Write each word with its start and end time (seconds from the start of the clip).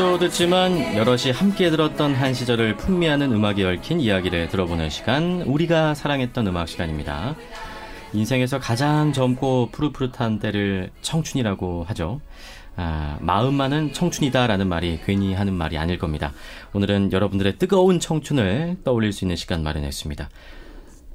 혼자서도 0.00 0.18
듣지만 0.18 0.96
여럿이 0.96 1.30
함께 1.30 1.68
들었던 1.70 2.14
한 2.14 2.32
시절을 2.32 2.78
풍미하는 2.78 3.32
음악에 3.32 3.64
얽힌 3.64 4.00
이야기를 4.00 4.48
들어보는 4.48 4.88
시간, 4.88 5.42
우리가 5.42 5.94
사랑했던 5.94 6.46
음악 6.46 6.68
시간입니다. 6.68 7.36
인생에서 8.14 8.58
가장 8.58 9.12
젊고 9.12 9.68
푸릇푸릇한 9.72 10.38
때를 10.38 10.90
청춘이라고 11.02 11.84
하죠. 11.88 12.20
아, 12.76 13.18
마음만은 13.20 13.92
청춘이다라는 13.92 14.68
말이 14.68 14.98
괜히 15.04 15.34
하는 15.34 15.52
말이 15.52 15.76
아닐 15.76 15.98
겁니다. 15.98 16.32
오늘은 16.72 17.12
여러분들의 17.12 17.58
뜨거운 17.58 18.00
청춘을 18.00 18.78
떠올릴 18.82 19.12
수 19.12 19.24
있는 19.24 19.36
시간 19.36 19.62
마련했습니다. 19.62 20.30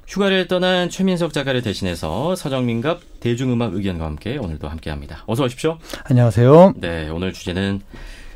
휴가를 0.06 0.46
떠난 0.46 0.88
최민석 0.88 1.32
작가를 1.32 1.62
대신해서 1.62 2.36
서정민갑 2.36 3.00
대중음악 3.18 3.74
의견과 3.74 4.04
함께 4.04 4.36
오늘도 4.36 4.68
함께합니다. 4.68 5.24
어서 5.26 5.44
오십시오. 5.44 5.78
안녕하세요. 6.04 6.74
네, 6.76 7.08
오늘 7.08 7.32
주제는 7.32 7.80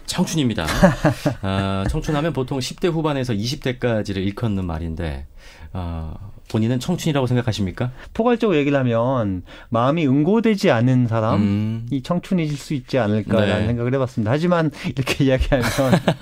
청춘입니다. 0.06 0.66
아, 1.42 1.84
청춘하면 1.88 2.32
보통 2.32 2.58
10대 2.58 2.90
후반에서 2.90 3.32
20대까지를 3.32 4.16
일컫는 4.18 4.64
말인데, 4.64 5.26
아, 5.72 6.14
본인은 6.50 6.80
청춘이라고 6.80 7.28
생각하십니까? 7.28 7.92
포괄적으로 8.12 8.58
얘기를 8.58 8.76
하면 8.80 9.44
마음이 9.68 10.04
응고되지 10.04 10.72
않은 10.72 11.06
사람이 11.06 11.42
음, 11.44 11.88
청춘이질 12.02 12.58
수 12.58 12.74
있지 12.74 12.98
않을까라는 12.98 13.60
네. 13.60 13.66
생각을 13.68 13.94
해봤습니다. 13.94 14.32
하지만 14.32 14.72
이렇게 14.86 15.22
이야기하면 15.30 15.64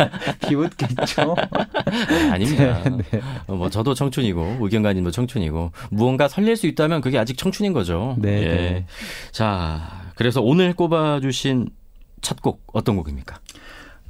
비웃겠죠. 0.47 1.35
아닙니다. 2.31 2.83
네. 2.85 3.21
어, 3.47 3.55
뭐 3.55 3.71
저도 3.71 3.95
청춘이고 3.95 4.59
의견가님도 4.61 5.11
청춘이고 5.13 5.73
무언가 5.91 6.29
설렐 6.29 6.57
수 6.57 6.67
있다면 6.67 7.01
그게 7.01 7.17
아직 7.19 7.39
청춘인 7.39 7.73
거죠. 7.73 8.15
네, 8.19 8.43
예. 8.43 8.45
네. 8.49 8.87
자, 9.33 10.11
그래서 10.15 10.43
오늘 10.43 10.75
꼽아주신 10.75 11.71
첫 12.21 12.43
곡 12.43 12.65
어떤 12.75 12.97
곡입니까? 12.97 13.39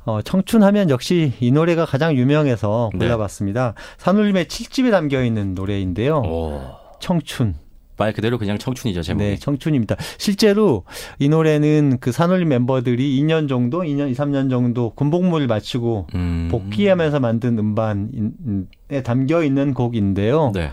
어, 0.08 0.22
청춘하면 0.22 0.88
역시 0.88 1.34
이 1.38 1.50
노래가 1.50 1.84
가장 1.84 2.16
유명해서 2.16 2.88
네. 2.94 2.98
골라봤습니다. 3.00 3.74
산울림의 3.98 4.46
7집에 4.46 4.90
담겨 4.90 5.22
있는 5.22 5.54
노래인데요. 5.54 6.22
오, 6.22 6.62
청춘. 6.98 7.56
말 7.98 8.14
그대로 8.14 8.38
그냥 8.38 8.56
청춘이죠 8.56 9.02
제목이. 9.02 9.24
네, 9.24 9.36
청춘입니다. 9.36 9.96
실제로 10.16 10.84
이 11.18 11.28
노래는 11.28 11.98
그 12.00 12.12
산울림 12.12 12.48
멤버들이 12.48 13.20
2년 13.20 13.50
정도, 13.50 13.80
2년, 13.80 14.08
2, 14.10 14.14
3년 14.14 14.48
정도 14.48 14.90
군복무를 14.94 15.46
마치고 15.46 16.06
음, 16.14 16.48
복귀하면서 16.50 17.20
만든 17.20 17.58
음반에 17.58 19.02
담겨 19.04 19.42
있는 19.42 19.74
곡인데요. 19.74 20.52
네. 20.54 20.70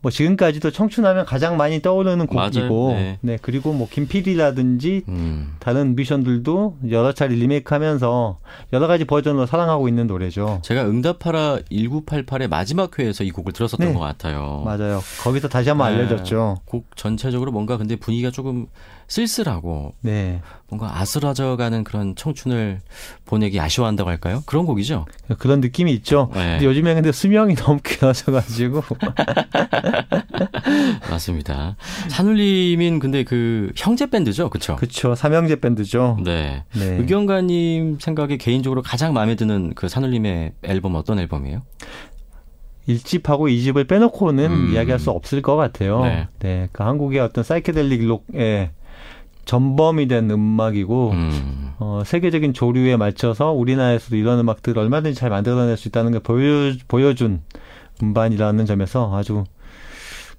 뭐 0.00 0.10
지금까지도 0.10 0.70
청춘하면 0.70 1.24
가장 1.24 1.56
많이 1.56 1.80
떠오르는. 1.80 2.26
곡이고, 2.26 2.92
네. 2.92 3.18
네. 3.20 3.38
그리고 3.40 3.72
뭐 3.72 3.88
김PD라든지 3.90 5.02
음. 5.08 5.54
다른 5.58 5.94
뮤지션들도 5.96 6.78
여러 6.90 7.12
차례 7.12 7.34
리메이크하면서 7.34 8.38
여러 8.72 8.86
가지 8.86 9.04
버전으로 9.04 9.46
사랑하고 9.46 9.88
있는 9.88 10.06
노래죠. 10.06 10.60
제가 10.62 10.84
응답하라 10.86 11.58
1988의 11.70 12.48
마지막 12.48 12.98
회에서 12.98 13.24
이 13.24 13.30
곡을 13.30 13.52
들었었던 13.52 13.88
네. 13.88 13.92
것 13.92 14.00
같아요. 14.00 14.62
맞아요. 14.64 15.00
거기서 15.22 15.48
다시 15.48 15.68
한번 15.68 15.92
네. 15.92 15.96
알려졌죠. 15.96 16.58
곡 16.64 16.96
전체적으로 16.96 17.52
뭔가 17.52 17.76
근데 17.76 17.96
분위기가 17.96 18.30
조금 18.30 18.66
쓸쓸하고 19.08 19.94
네. 20.02 20.42
뭔가 20.68 21.00
아스라져가는 21.00 21.82
그런 21.82 22.14
청춘을 22.14 22.80
보내기 23.24 23.58
아쉬워한다고 23.58 24.10
할까요? 24.10 24.42
그런 24.44 24.66
곡이죠. 24.66 25.06
그런 25.38 25.60
느낌이 25.60 25.92
있죠. 25.94 26.30
네. 26.34 26.52
근데 26.52 26.66
요즘에 26.66 26.94
근데 26.94 27.10
수명이 27.10 27.54
너무 27.56 27.80
길어져가지고 27.82 28.82
맞습니다. 31.10 31.76
산울림인 32.08 32.98
근데 32.98 33.24
그 33.24 33.72
형제 33.76 34.06
밴드죠, 34.06 34.50
그렇죠? 34.50 34.76
그쵸 34.76 35.14
삼형제 35.14 35.56
밴드죠. 35.56 36.18
네. 36.22 36.64
네. 36.74 36.84
의견가님 36.84 37.98
생각에 38.00 38.36
개인적으로 38.36 38.82
가장 38.82 39.14
마음에 39.14 39.36
드는 39.36 39.72
그 39.74 39.88
산울림의 39.88 40.52
앨범 40.62 40.94
어떤 40.96 41.18
앨범이에요? 41.18 41.62
1집하고 42.88 43.50
2집을 43.50 43.86
빼놓고는 43.86 44.50
음. 44.50 44.72
이야기할 44.72 44.98
수 44.98 45.10
없을 45.10 45.42
것 45.42 45.56
같아요. 45.56 46.02
네. 46.02 46.28
네. 46.40 46.68
그 46.72 46.82
한국의 46.82 47.20
어떤 47.20 47.44
사이케델릭 47.44 48.06
록의 48.06 48.70
전범이 49.48 50.08
된 50.08 50.30
음악이고, 50.30 51.10
음. 51.12 51.70
어, 51.78 52.02
세계적인 52.04 52.52
조류에 52.52 52.98
맞춰서 52.98 53.50
우리나라에서도 53.50 54.14
이런 54.16 54.38
음악들을 54.40 54.78
얼마든지 54.78 55.18
잘 55.18 55.30
만들어낼 55.30 55.78
수 55.78 55.88
있다는 55.88 56.12
걸 56.12 56.20
보여, 56.20 56.74
보여준 56.86 57.40
음반이라는 58.02 58.66
점에서 58.66 59.10
아주 59.16 59.44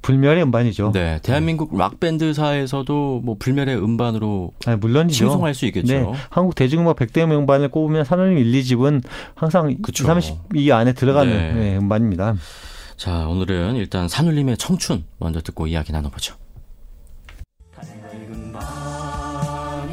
불멸의 0.03 0.43
음반이죠. 0.43 0.91
네. 0.93 1.19
대한민국 1.23 1.75
락 1.75 1.99
밴드사에서도 1.99 3.21
뭐 3.23 3.35
불멸의 3.39 3.77
음반으로 3.77 4.51
아니, 4.67 4.77
물론이죠. 4.77 5.25
칭송할 5.25 5.55
수 5.55 5.65
있겠죠. 5.65 5.91
네, 5.91 6.05
한국 6.29 6.53
대중음악 6.53 6.95
100대 6.95 7.25
명반을 7.25 7.69
꼽으면 7.69 8.05
산울림 8.05 8.37
1, 8.37 8.51
2집은 8.61 9.03
항상 9.33 9.75
그쵸. 9.81 10.05
30위 10.05 10.71
안에 10.71 10.93
들어가는 10.93 11.33
네. 11.33 11.53
네, 11.53 11.77
음반입니다. 11.77 12.35
자, 12.95 13.27
오늘은 13.27 13.75
일단 13.75 14.07
산울림의 14.07 14.57
청춘 14.57 15.03
먼저 15.17 15.41
듣고 15.41 15.65
이야기 15.65 15.91
나눠보죠. 15.91 16.35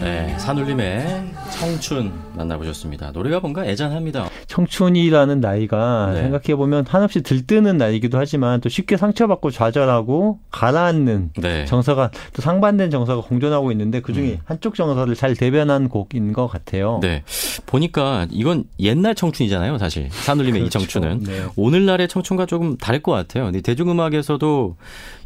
네, 0.07 0.39
산울림의 0.39 1.33
청춘 1.59 2.13
만나보셨습니다. 2.35 3.11
노래가 3.11 3.41
뭔가 3.41 3.67
애잔합니다. 3.67 4.31
청춘이라는 4.57 5.41
나이가 5.41 6.13
네. 6.15 6.23
생각해 6.23 6.57
보면 6.57 6.87
한없이 6.89 7.23
들뜨는 7.23 7.77
나이기도 7.77 8.17
하지만 8.17 8.63
또 8.63 8.71
쉽게 8.71 8.97
상처받고 8.97 9.51
좌절하고 9.51 10.39
가라앉는 10.51 11.33
네. 11.43 11.67
정서가 11.67 12.11
또 12.33 12.41
상반된 12.41 12.91
정서가 12.91 13.29
공존하고 13.29 13.71
있는데 13.73 14.01
그 14.01 14.15
중에 14.15 14.33
음. 14.33 14.39
한쪽 14.47 14.75
정서를 14.75 15.15
잘 15.15 15.35
대변한 15.35 15.91
곡인 15.91 16.33
것 16.33 16.47
같아요. 16.47 17.01
네. 17.03 17.23
보니까 17.67 18.27
이건 18.31 18.65
옛날 18.81 19.15
청춘이잖아요, 19.15 19.77
사실. 19.77 20.09
산울림의 20.11 20.63
이 20.63 20.69
그렇죠. 20.69 20.79
청춘은. 20.79 21.25
네. 21.25 21.45
오늘날의 21.57 22.09
청춘과 22.09 22.47
조금 22.47 22.79
다를 22.79 23.03
것 23.03 23.13
같아요. 23.13 23.53
대중음악에서도 23.53 24.77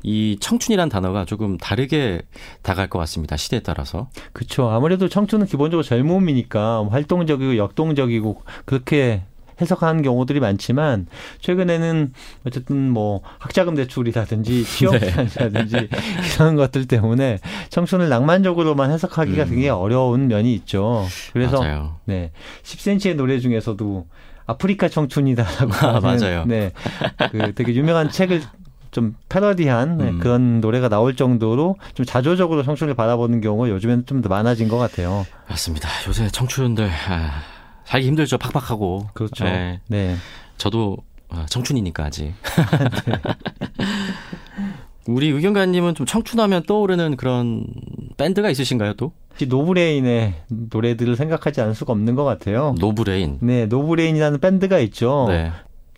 이 0.03 0.39
청춘이란 0.41 0.89
단어가 0.89 1.25
조금 1.25 1.57
다르게 1.59 2.23
다갈 2.63 2.89
것 2.89 2.99
같습니다. 3.01 3.37
시대에 3.37 3.61
따라서. 3.61 4.09
그렇죠. 4.33 4.71
아무래도 4.71 5.09
청춘은 5.09 5.47
기본적으로 5.47 5.83
젊음이니까 5.83 6.89
활동적이고 6.91 7.59
역동적이고 7.59 8.43
그렇게 8.65 9.20
해석하는 9.61 10.03
경우들이 10.03 10.41
많지만 10.41 11.07
최근에는 11.41 12.13
어쨌든 12.47 12.91
뭐 12.91 13.21
학자금 13.39 13.75
대출이라든지 13.75 14.65
취업이라든지 14.69 15.77
네. 15.77 15.89
이런 16.37 16.57
것들 16.57 16.87
때문에 16.87 17.39
청춘을 17.71 18.09
낭만적으로만 18.09 18.91
해석하기가 18.91 19.43
음. 19.45 19.49
굉장히 19.49 19.69
어려운 19.69 20.29
면이 20.29 20.55
있죠. 20.55 21.07
그래서 21.33 21.61
맞아요. 21.61 21.97
네 22.05 22.33
10cm의 22.63 23.17
노래 23.17 23.39
중에서도 23.39 24.07
아프리카 24.47 24.89
청춘이다라고 24.89 25.73
아, 25.87 25.95
하는, 25.97 26.01
맞아요. 26.01 26.45
네, 26.47 26.73
그 27.31 27.55
되게 27.55 27.75
유명한 27.75 28.11
책을 28.11 28.43
좀 28.91 29.15
패러디한 29.29 29.99
네, 29.99 30.05
음. 30.09 30.19
그런 30.19 30.61
노래가 30.61 30.89
나올 30.89 31.15
정도로 31.15 31.77
좀 31.95 32.05
자조적으로 32.05 32.65
청춘을 32.65 32.95
바라보는 32.95 33.41
경우가 33.41 33.69
요즘에는 33.69 34.07
좀 34.07 34.21
더 34.21 34.29
많아진 34.29 34.69
것 34.69 34.77
같아요. 34.79 35.25
맞습니다. 35.49 35.89
요새 36.09 36.29
청춘들 36.29 36.91
아, 37.09 37.43
살기 37.91 38.07
힘들죠. 38.07 38.39
팍팍하고. 38.39 39.09
그렇죠. 39.15 39.45
네. 39.45 39.81
네. 39.89 40.15
저도 40.57 40.99
아, 41.29 41.45
청춘이니까 41.49 42.05
아직. 42.05 42.33
우리 45.07 45.29
의견가님은 45.29 45.97
좀 45.97 46.07
청춘하면 46.07 46.63
떠오르는 46.65 47.17
그런 47.17 47.67
밴드가 48.17 48.49
있으신가요, 48.49 48.95
또? 48.95 49.13
노브레인의 49.45 50.35
노래들을 50.49 51.17
생각하지 51.17 51.63
않을 51.63 51.75
수가 51.75 51.93
없는 51.93 52.15
것 52.15 52.25
같아요. 52.25 52.75
노브레인. 52.79 53.39
네, 53.41 53.67
노브레인이라는 53.67 54.39
밴드가 54.39 54.79
있죠. 54.81 55.27
네. 55.29 55.51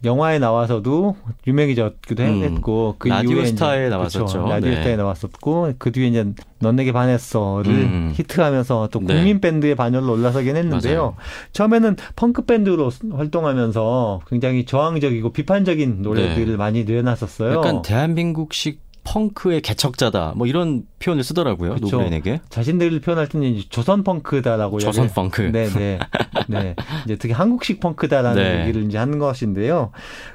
영화에 0.05 0.39
나와서도 0.39 1.17
유명해졌기도 1.47 2.23
음. 2.23 2.43
했고 2.43 2.97
그 2.99 3.09
라디오 3.09 3.33
이후에 3.33 3.47
스타에 3.47 3.89
나왔었죠. 3.89 4.49
라디오 4.49 4.71
네. 4.71 4.77
스타에 4.77 4.97
나왔었고 4.97 5.75
그 5.79 5.93
뒤에 5.93 6.09
이제 6.09 6.27
넌 6.59 6.77
내게 6.77 6.93
반했어를 6.93 7.73
음. 7.73 8.13
히트하면서 8.15 8.89
또 8.91 9.01
네. 9.01 9.15
국민 9.15 9.41
밴드의 9.41 9.75
반열로 9.75 10.13
올라서긴 10.13 10.57
했는데요. 10.57 10.99
맞아요. 10.99 11.17
처음에는 11.53 11.97
펑크 12.17 12.47
밴드로 12.47 12.91
활동하면서 13.13 14.23
굉장히 14.29 14.65
저항적이고 14.65 15.33
비판적인 15.33 16.03
노래들을 16.03 16.47
네. 16.47 16.57
많이 16.57 16.85
내놨었어요. 16.85 17.59
약간 17.59 17.83
대한민국식 17.83 18.82
펑크의 19.05 19.61
개척자다. 19.63 20.35
뭐 20.37 20.47
이런 20.47 20.85
표현을 21.01 21.25
쓰더라고요. 21.25 21.75
그쵸. 21.75 21.97
노브레인에게. 21.97 22.41
자신들을 22.49 23.01
표현할 23.01 23.29
때는 23.29 23.61
조선 23.69 24.05
펑크다라고 24.05 24.79
조선 24.79 25.09
펑크. 25.09 25.43
네, 25.53 25.69
네. 25.69 25.99
네. 26.49 26.75
이제 27.05 27.17
특히 27.17 27.35
한국식 27.35 27.81
펑크다라는 27.81 28.43
네. 28.43 28.63
얘기를 28.63 28.85
이제 28.85 28.99
하는 28.99 29.19
것인데요. 29.19 29.91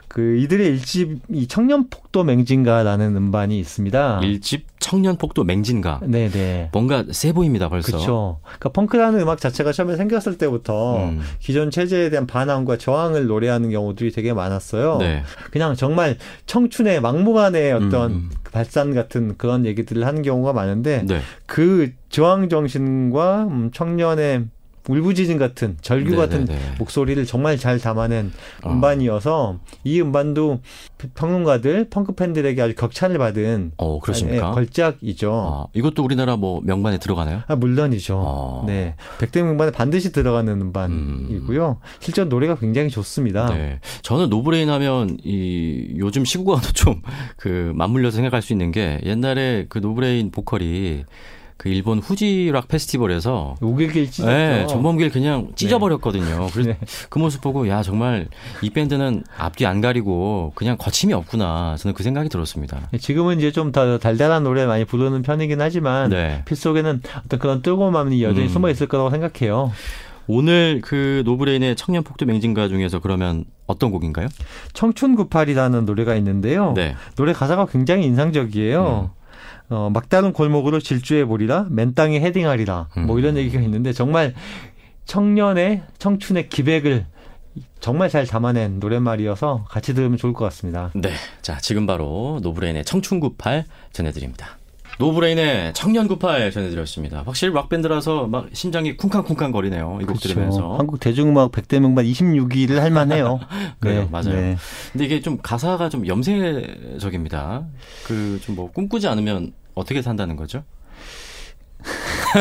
그 0.08 0.38
이들의 0.38 0.68
일집 0.68 1.20
이 1.30 1.48
청년 1.48 1.90
폭도 1.90 2.24
맹진가라는 2.24 3.16
음반이 3.16 3.60
있습니다. 3.60 4.22
일집 4.24 4.66
청년 4.80 5.18
폭도 5.18 5.44
맹진가. 5.44 6.00
네, 6.06 6.30
네. 6.30 6.70
뭔가 6.72 7.04
세 7.12 7.34
보입니다, 7.34 7.68
벌써. 7.68 7.92
그렇죠. 7.92 8.40
그러니까 8.44 8.70
펑크라는 8.70 9.20
음악 9.20 9.40
자체가 9.40 9.74
처음에 9.74 9.98
생겼을 9.98 10.38
때부터 10.38 11.04
음. 11.04 11.22
기존 11.40 11.72
체제에 11.72 12.10
대한 12.10 12.26
반항과 12.26 12.78
저항을 12.78 13.28
노래하는 13.28 13.70
경우들이 13.70 14.12
되게 14.12 14.34
많았어요. 14.34 14.98
네. 15.00 15.24
그냥 15.52 15.76
정말 15.76 16.18
청춘의 16.46 17.02
막무가내의 17.02 17.74
어떤 17.74 18.12
음, 18.12 18.30
발산 18.52 18.96
같은 18.96 19.36
그런 19.38 19.66
얘기들을 19.66 20.06
하는 20.06 20.22
경우가 20.22 20.54
많은데 20.54 21.04
네. 21.06 21.20
그 21.46 21.92
저항 22.10 22.48
정신과 22.48 23.44
음, 23.44 23.72
청년의 23.74 24.46
울부짖음 24.88 25.38
같은 25.38 25.78
절규 25.82 26.12
네, 26.12 26.16
같은 26.16 26.46
네, 26.46 26.56
네. 26.56 26.62
목소리를 26.80 27.26
정말 27.26 27.58
잘 27.58 27.80
담아낸 27.80 28.32
어. 28.64 28.72
음반이어서 28.72 29.60
이 29.84 30.02
음반도 30.02 30.62
평론가들 31.16 31.90
펑크 31.90 32.14
팬들에게 32.16 32.62
아주 32.62 32.76
격찬을 32.76 33.18
받은 33.18 33.74
어, 33.78 34.00
그렇습니까? 34.00 34.50
예, 34.50 34.52
걸작이죠. 34.54 35.32
아, 35.34 35.68
이것도 35.74 36.04
우리나라 36.04 36.36
뭐 36.38 36.62
명반에 36.64 36.98
들어가나요? 36.98 37.42
아, 37.48 37.56
물론이죠. 37.56 38.18
어. 38.18 38.64
네. 38.68 38.96
백대 39.20 39.42
음반에 39.42 39.72
반드시 39.72 40.12
들어가는 40.12 40.62
음반이고요. 40.62 41.80
실제로 42.00 42.30
노래가 42.30 42.56
굉장히 42.56 42.90
좋습니다. 42.90 43.48
네. 43.54 43.80
저는 44.02 44.30
노브레인 44.30 44.70
하면 44.70 45.18
이 45.24 45.94
요즘 45.98 46.26
시국과도 46.26 46.72
좀 46.74 47.02
그 47.38 47.72
맞물려서 47.76 48.16
생각할 48.16 48.42
수 48.42 48.54
있는 48.54 48.72
게 48.72 49.00
옛날에 49.04 49.66
그 49.70 49.80
노브레인 49.80 50.32
보컬이 50.32 51.04
그 51.58 51.70
일본 51.70 52.00
후지락 52.00 52.68
페스티벌에서 52.68 53.56
욱일기를 53.62 54.12
찢었죠. 54.12 54.32
네, 54.32 54.68
전범기를 54.68 55.12
그냥 55.12 55.50
찢어버렸거든요. 55.56 56.48
그래서 56.52 56.70
네. 56.70 56.78
그 57.10 57.20
모습 57.20 57.42
보고 57.42 57.68
야 57.68 57.84
정말 57.84 58.28
이 58.62 58.70
밴드는 58.70 59.24
앞뒤 59.38 59.66
안 59.66 59.82
가리고 59.82 60.52
그냥 60.56 60.78
거침이 60.78 61.14
없구나. 61.14 61.76
저는 61.78 61.94
그 61.94 62.04
생각이 62.04 62.30
들었습니다. 62.30 62.90
지금은 63.00 63.38
이제 63.38 63.52
좀 63.52 63.68
더 63.72 63.98
달달한 63.98 64.44
노래 64.44 64.66
많이 64.66 64.86
부르는 64.86 65.22
편이긴 65.22 65.62
하지만 65.62 66.10
네. 66.10 66.42
피 66.46 66.56
속에는 66.56 67.02
어떤 67.26 67.40
그런 67.40 67.62
뜨거움이 67.62 68.24
여전히 68.24 68.48
음. 68.48 68.50
숨어 68.50 68.70
있을 68.70 68.88
거라고 68.88 69.10
생각해요. 69.10 69.72
오늘 70.28 70.82
그 70.84 71.22
노브레인의 71.26 71.76
청년 71.76 72.04
폭도 72.04 72.26
맹진가 72.26 72.68
중에서 72.68 73.00
그러면 73.00 73.46
어떤 73.66 73.92
곡인가요? 73.92 74.28
청춘 74.74 75.16
98이라는 75.16 75.86
노래가 75.86 76.16
있는데요. 76.16 76.74
네. 76.76 76.96
노래 77.16 77.34
가사가 77.34 77.66
굉장히 77.66 78.06
인상적이에요. 78.06 79.12
어, 79.70 79.90
막다른 79.94 80.34
골목으로 80.34 80.80
질주해 80.80 81.26
보리라, 81.26 81.68
맨 81.70 81.94
땅에 81.94 82.20
헤딩하리라. 82.20 82.90
뭐 83.06 83.20
이런 83.20 83.36
음. 83.36 83.38
얘기가 83.38 83.62
있는데 83.62 83.92
정말 83.94 84.34
청년의 85.06 85.84
청춘의 85.98 86.50
기백을 86.50 87.06
정말 87.80 88.10
잘 88.10 88.26
담아낸 88.26 88.80
노랫말이어서 88.80 89.66
같이 89.70 89.94
들으면 89.94 90.18
좋을 90.18 90.34
것 90.34 90.46
같습니다. 90.46 90.92
네. 90.96 91.12
자, 91.42 91.58
지금 91.58 91.86
바로 91.86 92.40
노브레인의 92.42 92.86
청춘 92.86 93.20
98 93.20 93.66
전해드립니다. 93.92 94.58
노브레인의 95.00 95.74
청년 95.74 96.08
98 96.08 96.52
전해드렸습니다. 96.52 97.24
확실히 97.26 97.54
락밴드라서 97.54 98.28
막 98.28 98.48
심장이 98.54 98.98
쿵쾅쿵쾅 98.98 99.52
거리네요. 99.52 100.00
이곡 100.02 100.20
들으면서. 100.20 100.58
그렇죠. 100.60 100.76
한국 100.80 101.00
대중음악 101.00 101.52
100대 101.52 101.80
명반 101.80 102.06
26위를 102.06 102.78
할 102.80 102.90
만해요. 102.92 103.40
그래요, 103.80 104.08
맞아요. 104.12 104.34
네. 104.34 104.58
근데 104.92 105.06
이게 105.06 105.22
좀 105.22 105.38
가사가 105.42 105.90
좀 105.90 106.08
염세적입니다. 106.08 107.66
그 108.06 108.40
좀 108.42 108.56
뭐 108.56 108.72
꿈꾸지 108.72 109.08
않으면 109.08 109.54
어떻게 109.76 110.02
산다는 110.02 110.36
거죠? 110.36 110.64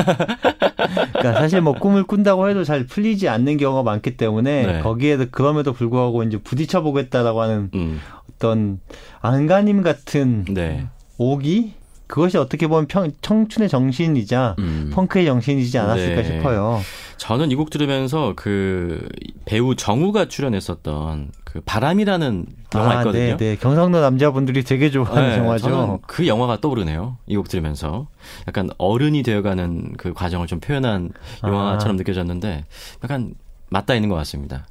그러니까 1.13 1.35
사실 1.35 1.61
뭐 1.61 1.75
꿈을 1.75 2.05
꾼다고 2.05 2.49
해도 2.49 2.65
잘 2.65 2.87
풀리지 2.87 3.29
않는 3.29 3.59
경우가 3.59 3.83
많기 3.83 4.17
때문에 4.17 4.67
네. 4.67 4.81
거기에 4.81 5.17
그럼에도 5.27 5.73
불구하고 5.75 6.23
이제 6.23 6.39
부딪혀 6.39 6.81
보겠다라고 6.83 7.43
하는 7.43 7.71
음. 7.75 8.01
어떤 8.33 8.81
안간힘 9.21 9.83
같은 9.83 10.45
네. 10.49 10.87
오기 11.19 11.75
그것이 12.07 12.39
어떻게 12.39 12.67
보면 12.69 12.87
평, 12.87 13.11
청춘의 13.21 13.69
정신이자 13.69 14.55
음. 14.59 14.91
펑크의 14.95 15.27
정신이지 15.27 15.77
않았을까 15.79 16.23
네. 16.23 16.25
싶어요. 16.25 16.81
저는 17.17 17.51
이 17.51 17.57
곡 17.57 17.71
들으면서 17.71 18.35
그 18.37 19.09
배우 19.47 19.75
정우가 19.75 20.29
출연했었던 20.29 21.31
그 21.45 21.61
바람이라는 21.65 22.47
영화 22.75 22.99
있거든요. 22.99 23.25
네, 23.25 23.37
네. 23.37 23.57
경상도 23.57 24.01
남자분들이 24.01 24.63
되게 24.63 24.91
좋아하는 24.91 25.31
네, 25.31 25.39
영화죠. 25.39 25.69
저는 25.71 25.99
그 26.07 26.27
영화가 26.27 26.61
떠오르네요. 26.61 27.17
이 27.27 27.37
곡 27.37 27.49
들으면서 27.49 28.07
약간 28.47 28.71
어른이 28.79 29.23
되어가는 29.23 29.95
그 29.97 30.13
과정을 30.13 30.47
좀 30.47 30.61
표현한 30.61 31.11
아. 31.43 31.49
영화처럼 31.49 31.97
느껴졌는데 31.97 32.65
약간 33.03 33.35
맞닿아 33.71 33.95
있는 33.97 34.09
것 34.11 34.15
같습니다. 34.17 34.67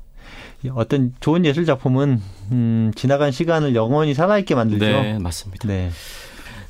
어떤 0.73 1.13
좋은 1.19 1.45
예술 1.45 1.65
작품은 1.65 2.21
음, 2.51 2.91
지나간 2.95 3.31
시간을 3.31 3.75
영원히 3.75 4.13
살아있게 4.15 4.55
만들죠. 4.55 4.85
네, 4.85 5.19
맞습니다. 5.19 5.67
네. 5.67 5.91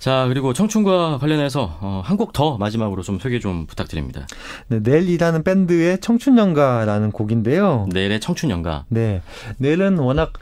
자 0.06 0.28
그리고 0.28 0.54
청춘과 0.54 1.18
관련해서 1.18 1.80
어, 1.82 2.04
한곡 2.06 2.32
더 2.32 2.60
마지막으로 2.60 3.02
좀 3.02 3.18
소개 3.18 3.40
좀 3.40 3.66
부탁드립니다. 3.66 4.28
네, 4.68 4.80
넬이라는 4.84 5.42
밴드의 5.42 6.00
청춘연가라는 6.00 7.12
곡인데요. 7.12 7.88
내일의 7.92 8.20
청춘연가. 8.20 8.86
네. 8.90 9.24
넬은 9.58 9.98
워낙 9.98 10.34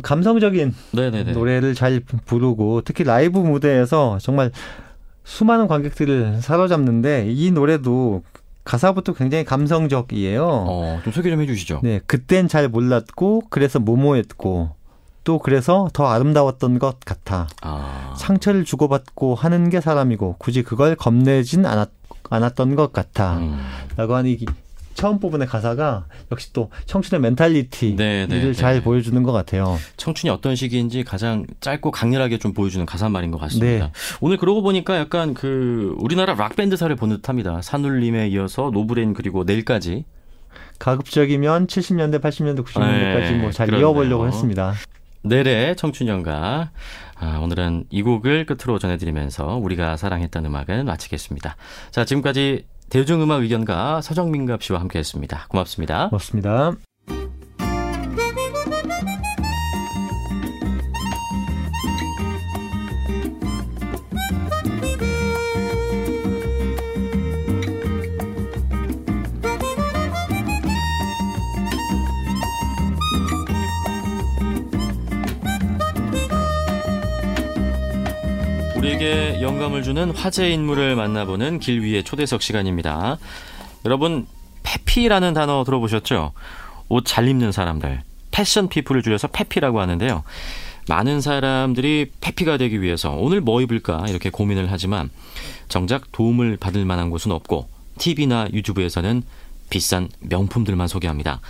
감성적인 0.00 0.74
네네네. 0.92 1.32
노래를 1.32 1.74
잘 1.74 2.00
부르고 2.24 2.80
특히 2.86 3.04
라이브 3.04 3.38
무대에서 3.38 4.16
정말 4.18 4.50
수많은 5.24 5.68
관객들을 5.68 6.40
사로잡는데 6.40 7.26
이 7.28 7.50
노래도 7.50 8.22
가사부터 8.64 9.12
굉장히 9.12 9.44
감성적이에요. 9.44 10.46
어, 10.46 11.00
좀 11.04 11.12
소개 11.12 11.28
좀 11.28 11.38
해주시죠. 11.42 11.80
네, 11.82 12.00
그땐 12.06 12.48
잘 12.48 12.66
몰랐고 12.66 13.42
그래서 13.50 13.78
모모했고 13.78 14.70
또 15.24 15.38
그래서 15.38 15.88
더 15.92 16.06
아름다웠던 16.06 16.78
것 16.78 17.00
같아. 17.00 17.46
아, 17.60 18.14
상처를 18.16 18.64
주고받고 18.64 19.34
하는 19.34 19.70
게 19.70 19.80
사람이고 19.80 20.36
굳이 20.38 20.62
그걸 20.62 20.96
겁내진 20.96 21.64
않았, 21.66 21.88
않았던 22.30 22.74
것 22.74 22.92
같아. 22.92 23.38
음. 23.38 23.58
라고 23.96 24.14
하는 24.14 24.30
이 24.30 24.44
처음 24.94 25.18
부분의 25.18 25.46
가사가 25.46 26.04
역시 26.30 26.52
또 26.52 26.70
청춘의 26.86 27.20
mentality를 27.20 27.96
네, 27.96 28.26
네, 28.26 28.52
잘 28.52 28.74
네. 28.74 28.82
보여주는 28.82 29.20
것 29.22 29.32
같아요. 29.32 29.78
청춘이 29.96 30.30
어떤 30.30 30.54
시기인지 30.54 31.02
가장 31.04 31.46
짧고 31.60 31.90
강렬하게 31.90 32.38
좀 32.38 32.52
보여주는 32.52 32.84
가사말인 32.84 33.30
것 33.30 33.38
같습니다. 33.40 33.86
네. 33.86 33.92
오늘 34.20 34.36
그러고 34.36 34.62
보니까 34.62 34.98
약간 34.98 35.34
그 35.34 35.94
우리나라 35.98 36.34
락 36.34 36.56
밴드사를 36.56 36.94
본 36.96 37.08
듯합니다. 37.08 37.62
산울림에 37.62 38.28
이어서 38.28 38.70
노브레인 38.72 39.14
그리고 39.14 39.44
내일까지. 39.44 40.04
가급적이면 40.78 41.68
70년대, 41.68 42.20
80년대, 42.20 42.64
90년대까지 42.64 43.20
네, 43.20 43.38
뭐잘 43.38 43.66
그렇네요. 43.66 43.86
이어보려고 43.86 44.26
했습니다. 44.26 44.74
내래 45.22 45.74
청춘연가. 45.74 46.70
아, 47.16 47.38
오늘은 47.38 47.84
이 47.90 48.02
곡을 48.02 48.46
끝으로 48.46 48.78
전해드리면서 48.78 49.56
우리가 49.56 49.96
사랑했던 49.96 50.44
음악을 50.46 50.84
마치겠습니다. 50.84 51.56
자, 51.90 52.04
지금까지 52.04 52.66
대중음악 52.90 53.42
의견가 53.42 54.02
서정민갑 54.02 54.62
씨와 54.62 54.80
함께했습니다. 54.80 55.46
고맙습니다. 55.48 56.08
고맙습니다. 56.08 56.91
영감을 79.52 79.82
주는 79.82 80.10
화제 80.12 80.48
인물을 80.50 80.96
만나보는 80.96 81.58
길 81.60 81.82
위의 81.82 82.04
초대석 82.04 82.40
시간입니다. 82.40 83.18
여러분, 83.84 84.26
페피라는 84.62 85.34
단어 85.34 85.62
들어보셨죠? 85.64 86.32
옷 86.88 87.04
잘 87.04 87.28
입는 87.28 87.52
사람들. 87.52 88.00
패션 88.30 88.70
피플을 88.70 89.02
줄여서 89.02 89.28
페피라고 89.28 89.78
하는데요. 89.82 90.24
많은 90.88 91.20
사람들이 91.20 92.12
페피가 92.22 92.56
되기 92.56 92.80
위해서 92.80 93.10
오늘 93.10 93.42
뭐 93.42 93.60
입을까 93.60 94.06
이렇게 94.08 94.30
고민을 94.30 94.72
하지만 94.72 95.10
정작 95.68 96.10
도움을 96.12 96.56
받을 96.56 96.86
만한 96.86 97.10
곳은 97.10 97.30
없고 97.30 97.68
TV나 97.98 98.48
유튜브에서는 98.54 99.22
비싼 99.68 100.08
명품들만 100.20 100.88
소개합니다. 100.88 101.42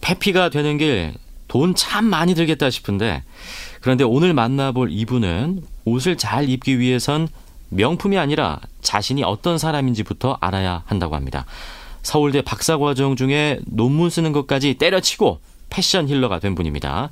페피가 0.00 0.50
되는 0.50 0.78
길 0.78 1.14
돈 1.50 1.74
참 1.74 2.04
많이 2.04 2.36
들겠다 2.36 2.70
싶은데 2.70 3.24
그런데 3.80 4.04
오늘 4.04 4.32
만나볼 4.34 4.92
이분은 4.92 5.64
옷을 5.84 6.16
잘 6.16 6.48
입기 6.48 6.78
위해선 6.78 7.26
명품이 7.70 8.18
아니라 8.18 8.60
자신이 8.82 9.22
어떤 9.24 9.58
사람인지부터 9.58 10.38
알아야 10.40 10.82
한다고 10.86 11.16
합니다. 11.16 11.46
서울대 12.02 12.42
박사 12.42 12.78
과정 12.78 13.16
중에 13.16 13.60
논문 13.66 14.10
쓰는 14.10 14.32
것까지 14.32 14.74
때려치고 14.74 15.40
패션 15.70 16.08
healer가 16.08 16.38
된 16.38 16.54
분입니다. 16.54 17.10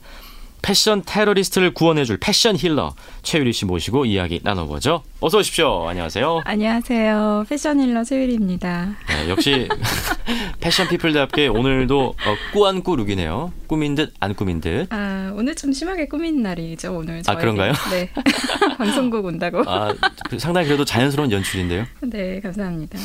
패션 0.63 1.03
테러리스트를 1.05 1.73
구원해줄 1.73 2.19
패션 2.21 2.57
healer 2.57 2.95
최유리 3.23 3.53
씨 3.53 3.65
모시고 3.65 4.05
이야기 4.07 4.41
나눠보죠. 4.43 5.03
어서 5.21 5.39
오십시오. 5.39 5.89
안녕하세요. 5.89 6.43
안녕하세요. 6.45 7.47
패션 7.49 7.81
healer 7.81 8.05
최유리입니다. 8.05 8.97
네, 9.09 9.29
역시 9.31 9.69
패션 10.61 10.89
people답게 10.89 11.49
오늘도 11.49 12.01
어, 12.09 12.35
꾸안꾸 12.53 12.97
look이네요. 12.97 13.53
꾸민 13.67 13.95
듯 13.95 14.13
안 14.21 14.35
꾸민 14.35 14.61
듯. 14.61 14.87
아, 14.91 15.33
오늘 15.37 15.55
좀 15.55 15.73
심하게 15.73 16.07
꾸민 16.07 16.43
날이죠, 16.43 16.95
오늘. 16.97 17.23
아, 17.27 17.37
그런가요? 17.37 17.73
네. 17.91 18.11
방송국 18.79 19.25
온다고. 19.25 19.63
아, 19.67 19.95
그 20.29 20.39
상당히 20.39 20.67
그래도 20.67 20.85
자연스러운 20.85 21.31
연출인데요. 21.31 21.85
네, 22.03 22.41
감사합니다. 22.41 22.99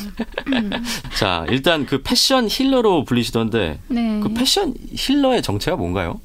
자, 1.18 1.46
일단 1.50 1.86
그 1.86 2.02
패션 2.02 2.46
힐러로 2.48 3.04
불리시던데 3.04 3.78
네. 3.88 4.20
그 4.22 4.32
패션 4.34 4.74
힐러의 4.92 5.42
정체가 5.42 5.76
뭔가요? 5.76 6.20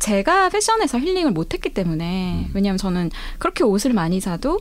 제가 0.00 0.48
패션에서 0.48 0.98
힐링을 0.98 1.30
못했기 1.30 1.72
때문에, 1.72 2.46
음. 2.46 2.50
왜냐하면 2.54 2.78
저는 2.78 3.10
그렇게 3.38 3.62
옷을 3.62 3.92
많이 3.92 4.20
사도 4.20 4.58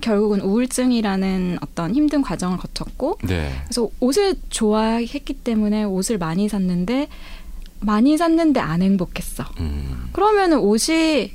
결국은 0.00 0.40
우울증이라는 0.42 1.58
어떤 1.62 1.94
힘든 1.94 2.22
과정을 2.22 2.58
거쳤고, 2.58 3.18
네. 3.24 3.50
그래서 3.64 3.88
옷을 3.98 4.36
좋아했기 4.50 5.34
때문에 5.34 5.84
옷을 5.84 6.18
많이 6.18 6.48
샀는데, 6.48 7.08
많이 7.80 8.16
샀는데 8.16 8.60
안 8.60 8.82
행복했어. 8.82 9.44
음, 9.60 10.10
그러면은 10.12 10.58
옷이 10.58 11.32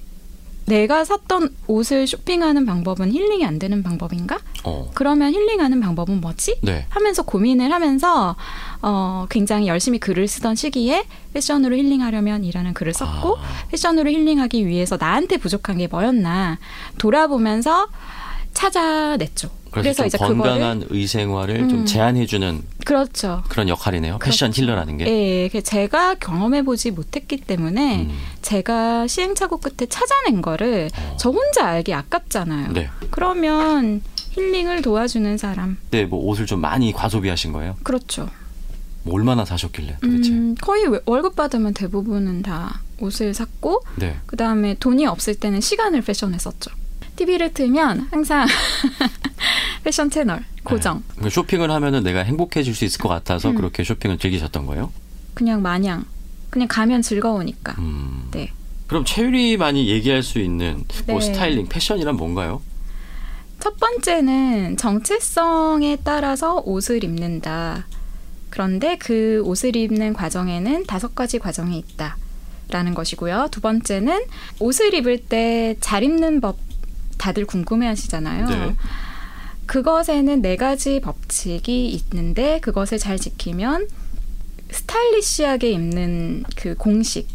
내가 0.66 1.04
샀던 1.04 1.56
옷을 1.68 2.08
쇼핑하는 2.08 2.66
방법은 2.66 3.12
힐링이 3.12 3.46
안 3.46 3.60
되는 3.60 3.84
방법인가? 3.84 4.40
어, 4.64 4.90
그러면 4.94 5.34
힐링하는 5.34 5.82
방법은 5.82 6.22
뭐지? 6.22 6.60
네. 6.62 6.86
하면서 6.90 7.24
고민을 7.24 7.74
하면서 7.74 8.36
어 8.82 9.26
굉장히 9.30 9.68
열심히 9.68 10.00
글을 10.00 10.28
쓰던 10.28 10.56
시기에 10.56 11.06
패션으로 11.34 11.76
힐링하려면이라는 11.76 12.74
글을 12.74 12.94
썼고 12.94 13.38
아. 13.38 13.42
패션으로 13.70 14.10
힐링하기 14.10 14.66
위해서 14.66 14.98
나한테 15.00 15.38
부족한 15.38 15.78
게 15.78 15.88
뭐였나 15.88 16.58
돌아보면서 16.98 17.88
찾아냈죠. 18.54 19.50
그래서, 19.72 20.06
이제 20.06 20.18
좀 20.18 20.28
그거를 20.28 20.52
건강한 20.52 20.86
의생활을 20.90 21.70
좀 21.70 21.80
음. 21.80 21.86
제한해주는 21.86 22.62
그렇죠. 22.86 23.42
그런 23.48 23.70
역할이네요. 23.70 24.20
패션 24.20 24.52
그렇죠. 24.52 24.64
힐러라는 24.64 24.98
게. 24.98 25.06
예, 25.08 25.48
그 25.50 25.62
제가 25.64 26.16
경험해 26.16 26.64
보지 26.64 26.92
못했기 26.92 27.38
때문에 27.38 28.02
음, 28.10 28.18
제가 28.42 29.08
시행착오 29.08 29.58
끝에 29.58 29.88
찾아낸 29.88 30.42
거를 30.42 30.90
어. 30.98 31.16
저 31.18 31.30
혼자 31.30 31.66
알기 31.68 31.94
아깝잖아요. 31.94 32.74
네. 32.74 32.90
그러면 33.12 34.02
힐링을 34.32 34.82
도와주는 34.82 35.38
사람. 35.38 35.78
네, 35.92 36.04
뭐 36.06 36.20
옷을 36.26 36.46
좀 36.46 36.60
많이 36.60 36.92
과소비하신 36.92 37.54
거예요? 37.54 37.78
그렇죠. 37.84 38.30
뭐 39.04 39.16
얼마나 39.16 39.46
사셨길래 39.46 39.98
도대체? 40.02 40.32
음, 40.32 40.56
거의 40.62 40.86
왜- 40.88 41.00
월급 41.06 41.36
받으면 41.38 41.74
대부분은 41.74 42.44
다 42.44 42.82
옷을 43.00 43.34
샀고 43.34 43.82
네. 43.96 44.18
그 44.26 44.36
다음에 44.36 44.76
돈이 44.76 45.06
없을 45.08 45.34
때는 45.36 45.62
시간을 45.62 46.02
패션에 46.02 46.38
썼죠. 46.38 46.72
TV를 47.16 47.54
틀면 47.54 48.08
항상 48.12 48.48
패션 49.84 50.10
채널 50.10 50.44
고정. 50.64 50.98
네. 50.98 51.04
그러니까 51.16 51.30
쇼핑을 51.30 51.72
하면은 51.72 52.04
내가 52.04 52.22
행복해질 52.22 52.74
수 52.76 52.86
있을 52.86 53.00
것 53.00 53.10
같아서 53.10 53.50
음. 53.50 53.56
그렇게 53.56 53.84
쇼핑을 53.84 54.18
즐기셨던 54.18 54.66
거예요? 54.66 54.92
그냥 55.34 55.62
마냥 55.62 56.06
그냥 56.50 56.68
가면 56.68 57.02
즐거우니까. 57.02 57.76
음. 57.80 58.28
네. 58.32 58.52
그럼 58.88 59.06
최유리만이 59.06 59.88
얘기할 59.88 60.22
수 60.22 60.40
있는 60.40 60.84
뭐 61.08 61.20
네. 61.20 61.26
스타일링, 61.26 61.68
패션이란 61.68 62.16
뭔가요? 62.18 62.62
첫 63.60 63.78
번째는 63.78 64.76
정체성에 64.78 66.00
따라서 66.04 66.62
옷을 66.66 67.04
입는다. 67.04 67.86
그런데 68.50 68.98
그 68.98 69.42
옷을 69.46 69.76
입는 69.76 70.14
과정에는 70.14 70.86
다섯 70.88 71.16
가지 71.16 71.40
과정이 71.40 71.78
있다. 71.78 72.18
라는 72.70 72.94
것이고요. 72.94 73.50
두 73.52 73.60
번째는 73.62 74.24
옷을 74.60 74.94
입을 74.94 75.20
때 75.26 75.76
잘 75.82 76.04
입는 76.04 76.40
법 76.42 76.58
다들 77.22 77.46
궁금해 77.46 77.86
하시잖아요. 77.86 78.50
네. 78.50 78.76
그것에는 79.68 80.42
네 80.42 80.56
가지 80.56 81.00
법칙이 81.00 81.88
있는데 81.90 82.60
그것을 82.60 82.98
잘 82.98 83.20
지키면 83.20 83.88
스타일리시하게 84.72 85.70
입는 85.70 86.44
그 86.56 86.76
공식을 86.76 87.28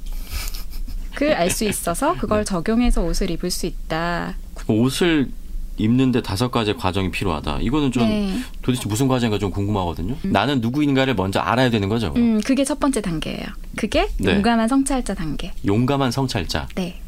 알수 1.35 1.65
있어서 1.65 2.17
그걸 2.17 2.45
적용해서 2.45 3.03
옷을 3.05 3.31
입을 3.31 3.51
수 3.53 3.67
있다. 3.67 4.35
옷을 4.67 5.31
입는데 5.79 6.21
다섯 6.21 6.51
가지의 6.51 6.77
과정이 6.77 7.11
필요하다. 7.13 7.59
이거는 7.61 7.93
좀 7.93 8.03
네. 8.09 8.41
도대체 8.63 8.89
무슨 8.89 9.07
과정인가 9.07 9.39
좀 9.39 9.51
궁금하거든요. 9.53 10.17
나는 10.25 10.61
누구인가를 10.61 11.15
먼저 11.15 11.39
알아야 11.39 11.71
되는 11.71 11.89
거죠. 11.89 12.13
음, 12.17 12.41
그게 12.41 12.65
첫 12.65 12.81
번째 12.81 13.03
단계예요. 13.03 13.47
그게 13.77 14.09
네. 14.19 14.35
용감한 14.35 14.67
성찰자 14.69 15.15
단계. 15.15 15.53
용감한 15.65 16.11
성찰자. 16.11 16.69
네. 16.75 17.01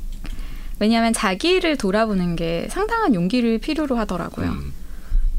왜냐하면 0.79 1.13
자기를 1.13 1.77
돌아보는 1.77 2.37
게 2.37 2.67
상당한 2.71 3.15
용기를 3.15 3.59
필요로 3.59 3.97
하더라고요. 3.97 4.51
음. 4.51 4.73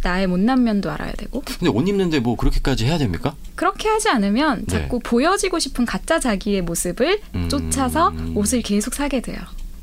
나의 0.02 0.28
못난 0.28 0.64
면도 0.64 0.90
알아야 0.92 1.12
되고 1.12 1.42
근데 1.42 1.68
옷 1.68 1.88
입는데 1.88 2.20
뭐 2.22 2.38
그렇게까지 2.38 2.86
해야 2.86 2.98
됩니까? 2.98 3.36
그렇게 3.56 3.90
하지 3.90 4.08
않으면 4.10 4.66
네. 4.66 4.80
자꾸 4.80 5.00
보여지고 5.00 5.60
싶은 5.60 5.86
가짜 5.86 6.20
자기의 6.20 6.62
모습을 6.62 7.20
음. 7.36 7.50
쫓아서 7.50 8.14
옷을 8.36 8.62
계속 8.62 8.94
사게 8.94 9.20
돼요. 9.20 9.38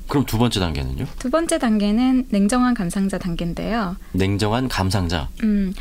그럼 0.08 0.24
두 0.24 0.38
번째 0.38 0.60
단계는요? 0.60 1.06
두 1.18 1.30
번째 1.30 1.58
단계는 1.58 2.26
냉정한 2.30 2.74
감상자 2.74 3.18
단계인데요. 3.18 3.96
냉정한 4.12 4.68
감상자. 4.68 5.28
음, 5.42 5.74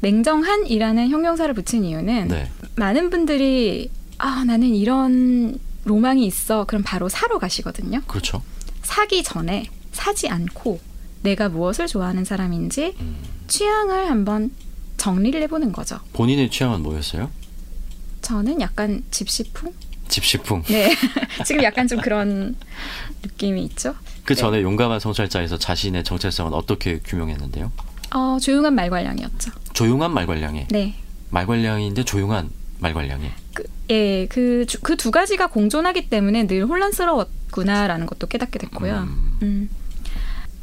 냉정한이라는 0.00 1.08
형용사를 1.08 1.52
붙인 1.54 1.84
이유는 1.84 2.28
네. 2.28 2.50
많은 2.76 3.10
분들이 3.10 3.90
아 4.18 4.44
나는 4.44 4.68
이런 4.68 5.58
로망이 5.84 6.26
있어 6.26 6.64
그럼 6.64 6.82
바로 6.84 7.08
사러 7.08 7.38
가시거든요. 7.38 8.02
그렇죠. 8.06 8.42
사기 8.90 9.22
전에 9.22 9.66
사지 9.92 10.28
않고 10.28 10.80
내가 11.22 11.48
무엇을 11.48 11.86
좋아하는 11.86 12.24
사람인지 12.24 12.96
음. 12.98 13.22
취향을 13.46 14.10
한번 14.10 14.50
정리를 14.96 15.40
해보는 15.42 15.70
거죠. 15.70 16.00
본인의 16.12 16.50
취향은 16.50 16.82
뭐였어요? 16.82 17.30
저는 18.20 18.60
약간 18.60 19.04
집시풍? 19.12 19.72
집시풍. 20.08 20.64
네. 20.64 20.92
지금 21.46 21.62
약간 21.62 21.86
좀 21.86 22.00
그런 22.00 22.56
느낌이 23.22 23.62
있죠. 23.66 23.94
그 24.24 24.34
네. 24.34 24.40
전에 24.40 24.62
용감한 24.62 24.98
성찰자에서 24.98 25.56
자신의 25.56 26.02
정체성은 26.02 26.52
어떻게 26.52 26.98
규명했는데요? 26.98 27.70
어, 28.12 28.38
조용한 28.40 28.74
말괄량이었죠. 28.74 29.52
조용한 29.72 30.12
말괄량에 30.12 30.66
네. 30.68 30.96
말괄량인데 31.30 32.02
조용한 32.02 32.50
말괄량에 32.80 33.30
그, 33.54 33.62
예, 33.90 34.26
그, 34.26 34.66
그두 34.82 35.12
가지가 35.12 35.46
공존하기 35.46 36.08
때문에 36.08 36.48
늘 36.48 36.66
혼란스러웠 36.66 37.39
구나라는 37.50 38.06
것도 38.06 38.26
깨닫게 38.26 38.58
됐고요. 38.58 39.08
음. 39.08 39.38
음. 39.42 39.70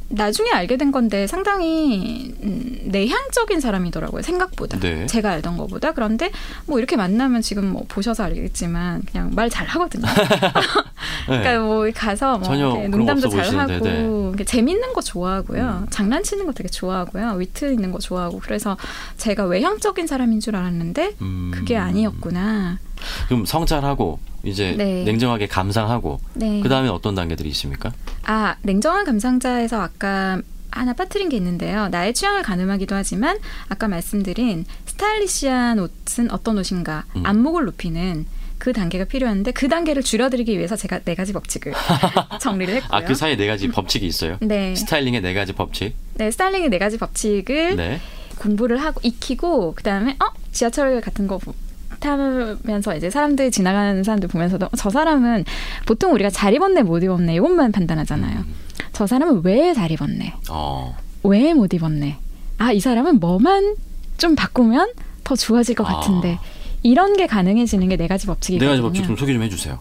나중에 0.10 0.52
알게 0.52 0.78
된 0.78 0.92
건데 0.92 1.28
상당히 1.28 2.34
음, 2.42 2.80
내향적인 2.86 3.60
사람이더라고요 3.60 4.22
생각보다 4.22 4.80
네. 4.80 5.06
제가 5.06 5.32
알던 5.32 5.58
것보다 5.58 5.92
그런데 5.92 6.32
뭐 6.66 6.80
이렇게 6.80 6.96
만나면 6.96 7.42
지금 7.42 7.72
뭐 7.74 7.84
보셔서 7.90 8.24
알겠지만 8.24 9.04
그냥 9.04 9.32
말 9.36 9.50
잘 9.50 9.66
하거든요. 9.68 10.06
네. 11.30 11.40
그러니까 11.40 11.60
뭐 11.60 11.90
가서 11.94 12.38
뭐 12.38 12.56
농담도 12.88 13.30
잘 13.30 13.46
하고 13.58 13.80
보이시는데, 13.80 14.34
네. 14.38 14.44
재밌는 14.44 14.94
거 14.94 15.02
좋아하고요. 15.02 15.84
음. 15.84 15.88
장난치는 15.90 16.46
거 16.46 16.52
되게 16.52 16.70
좋아하고요. 16.70 17.34
위트 17.38 17.72
있는 17.72 17.92
거 17.92 18.00
좋아하고 18.00 18.40
그래서 18.40 18.78
제가 19.18 19.46
외향적인 19.46 20.06
사람인 20.06 20.40
줄 20.42 20.56
알았는데 20.56 21.16
음. 21.22 21.52
그게 21.54 21.76
아니었구나. 21.78 22.80
그럼 23.28 23.46
성찰하고 23.46 24.20
이제 24.48 24.74
네. 24.78 25.04
냉정하게 25.04 25.48
감상하고 25.48 26.20
네. 26.34 26.62
그 26.62 26.70
다음에 26.70 26.90
어떤 26.90 27.16
단계들이 27.16 27.50
있습니까? 27.50 27.92
아, 28.24 28.56
냉정한 28.62 29.06
감상자에서 29.06 29.82
아까 29.82 30.42
하나 30.72 30.94
빠뜨린 30.94 31.30
게 31.30 31.38
있는데요. 31.38 31.88
나의 31.90 32.14
취향을 32.14 32.44
가늠하기도 32.44 32.94
하지만 32.96 33.38
아까 33.70 33.88
말씀드린 33.88 34.66
스타일리시한 34.86 35.80
옷은 35.80 36.32
어떤 36.32 36.58
옷인가 36.58 37.06
음. 37.16 37.26
안목을 37.26 37.66
높이는 37.66 38.26
그 38.58 38.74
단계가 38.74 39.06
필요한데 39.06 39.52
그 39.52 39.68
단계를 39.70 40.02
줄여드리기 40.04 40.58
위해서 40.58 40.76
제가 40.76 41.00
네 41.06 41.14
가지 41.16 41.32
법칙을 41.32 41.74
정리를 42.42 42.74
했고요. 42.76 42.90
아그 43.00 43.16
사이에 43.16 43.38
네 43.38 43.48
가지 43.48 43.68
법칙이 43.70 44.06
있어요. 44.06 44.38
네, 44.42 44.76
스타일링의 44.76 45.22
네 45.22 45.34
가지 45.34 45.54
법칙. 45.54 45.96
네 46.16 46.32
스타일링의 46.32 46.70
네 46.70 46.78
가지 46.80 46.98
법칙을 46.98 47.76
네. 47.76 48.02
공부를 48.40 48.78
하고 48.84 49.00
익히고 49.04 49.74
그 49.76 49.84
다음에 49.84 50.16
어 50.20 50.32
지하철 50.52 51.00
같은 51.02 51.28
거 51.28 51.38
보- 51.38 51.54
타면서 52.00 52.96
이제 52.96 53.10
사람들 53.10 53.52
지나가는 53.52 54.04
사람들 54.04 54.30
보면서도 54.30 54.70
저 54.78 54.90
사람은 54.90 55.46
보통 55.86 56.14
우리가 56.14 56.30
잘 56.30 56.54
입었네 56.54 56.84
못 56.84 57.04
입었네 57.04 57.36
이것만 57.36 57.72
판단하잖아요. 57.72 58.40
음. 58.40 58.54
저 58.94 59.06
사람은 59.08 59.42
왜 59.44 59.74
잘 59.74 59.92
입었네 59.92 60.34
어. 60.50 60.96
왜못 61.24 61.74
입었네 61.74 62.18
아 62.60 62.72
이 62.72 62.80
사람은 62.80 63.20
뭐만 63.20 63.76
좀 64.18 64.36
바꾸면 64.36 64.94
더 65.24 65.36
좋아질 65.36 65.76
것 65.76 65.88
아. 65.88 65.96
같은데 66.00 66.40
이런 66.84 67.16
게 67.18 67.28
가능해지는 67.28 67.90
게 67.90 67.98
네 67.98 68.08
가지 68.08 68.26
네 68.26 68.34
법칙이거든요. 68.34 68.70
가지 68.70 68.82
법칙 68.82 69.06
좀 69.06 69.16
소개 69.18 69.34
좀 69.34 69.44
해주세요. 69.44 69.80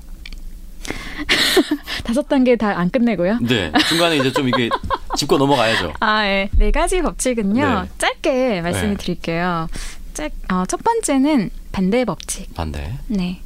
다섯 2.05 2.29
단계 2.29 2.57
다 2.57 2.77
안 2.77 2.91
끝내고요. 2.91 3.39
네. 3.43 3.73
중간에 3.89 4.17
이제 4.19 4.33
좀 4.33 4.49
이게 4.49 4.69
짚고 5.17 5.39
넘어가야죠. 5.39 5.95
아, 6.01 6.27
예. 6.27 6.49
네 6.57 6.71
가지 6.71 7.01
법칙은요. 7.03 7.83
네. 7.83 7.89
짧게 7.99 8.61
말씀을 8.63 8.91
네. 8.91 8.97
드릴게요. 8.97 9.67
짧, 10.15 10.31
어, 10.51 10.65
첫 10.69 10.83
번째는 10.83 11.51
반대 11.77 12.07
법칙. 12.07 12.55
반대. 12.55 12.95
네. 13.07 13.43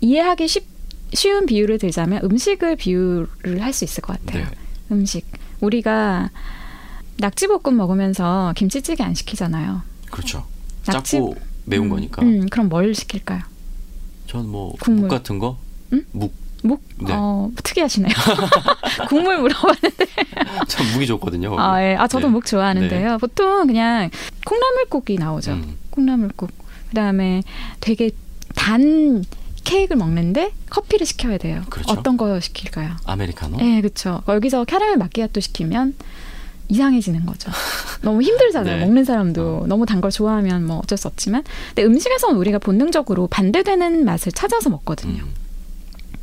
이해하기 0.00 0.46
쉽 0.46 0.64
쉬운 1.12 1.44
비유를 1.44 1.78
들자면 1.78 2.20
음식을 2.22 2.76
비유를 2.76 3.60
할 3.62 3.72
수 3.72 3.82
있을 3.82 4.00
것 4.00 4.16
같아요. 4.24 4.44
네. 4.44 4.50
음식. 4.92 5.26
우리가 5.60 6.30
낙지볶음 7.16 7.76
먹으면서 7.76 8.52
김치찌개 8.56 9.02
안 9.02 9.12
시키잖아요. 9.14 9.82
그렇죠. 10.08 10.46
낙지- 10.84 11.16
작고 11.16 11.34
매운 11.64 11.86
음, 11.86 11.90
거니까. 11.90 12.22
음, 12.22 12.46
그럼 12.48 12.68
뭘 12.68 12.94
시킬까요? 12.94 13.40
전뭐 14.28 14.74
국물. 14.80 15.02
묵 15.02 15.08
같은 15.08 15.40
거? 15.40 15.58
응? 15.94 16.04
묵. 16.12 16.32
묵? 16.62 16.80
네. 16.98 17.12
어, 17.12 17.50
특이하시네요. 17.64 18.12
국물 19.08 19.38
물어봤는데. 19.40 20.06
참 20.68 20.86
묵이 20.92 21.08
좋거든요. 21.08 21.58
아, 21.58 21.82
예. 21.82 21.96
아, 21.96 22.06
저도 22.06 22.28
네. 22.28 22.32
묵 22.34 22.46
좋아하는데요. 22.46 23.18
보통 23.18 23.66
그냥 23.66 24.10
콩나물국이 24.46 25.16
나오죠. 25.16 25.52
음. 25.54 25.76
콩나물국. 25.90 26.50
그다음에 26.88 27.42
되게 27.80 28.10
단 28.54 29.24
케이크를 29.64 29.98
먹는데 29.98 30.52
커피를 30.70 31.06
시켜야 31.06 31.36
돼요. 31.38 31.62
그렇죠. 31.68 31.92
어떤 31.92 32.16
거 32.16 32.40
시킬까요? 32.40 32.90
아메리카노? 33.04 33.58
네, 33.58 33.80
그렇죠. 33.80 34.22
여기서 34.28 34.64
캐러멜 34.64 34.96
마끼아또 34.96 35.40
시키면 35.40 35.94
이상해지는 36.70 37.24
거죠. 37.26 37.50
너무 38.02 38.22
힘들잖아요. 38.22 38.76
네. 38.76 38.84
먹는 38.84 39.04
사람도 39.04 39.66
너무 39.68 39.84
단 39.86 40.00
걸 40.00 40.10
좋아하면 40.10 40.64
뭐 40.66 40.78
어쩔 40.78 40.96
수 40.98 41.08
없지만, 41.08 41.42
근데 41.68 41.84
음식에서는 41.84 42.36
우리가 42.36 42.58
본능적으로 42.58 43.26
반대되는 43.26 44.04
맛을 44.04 44.32
찾아서 44.32 44.68
먹거든요. 44.70 45.22
음. 45.24 45.34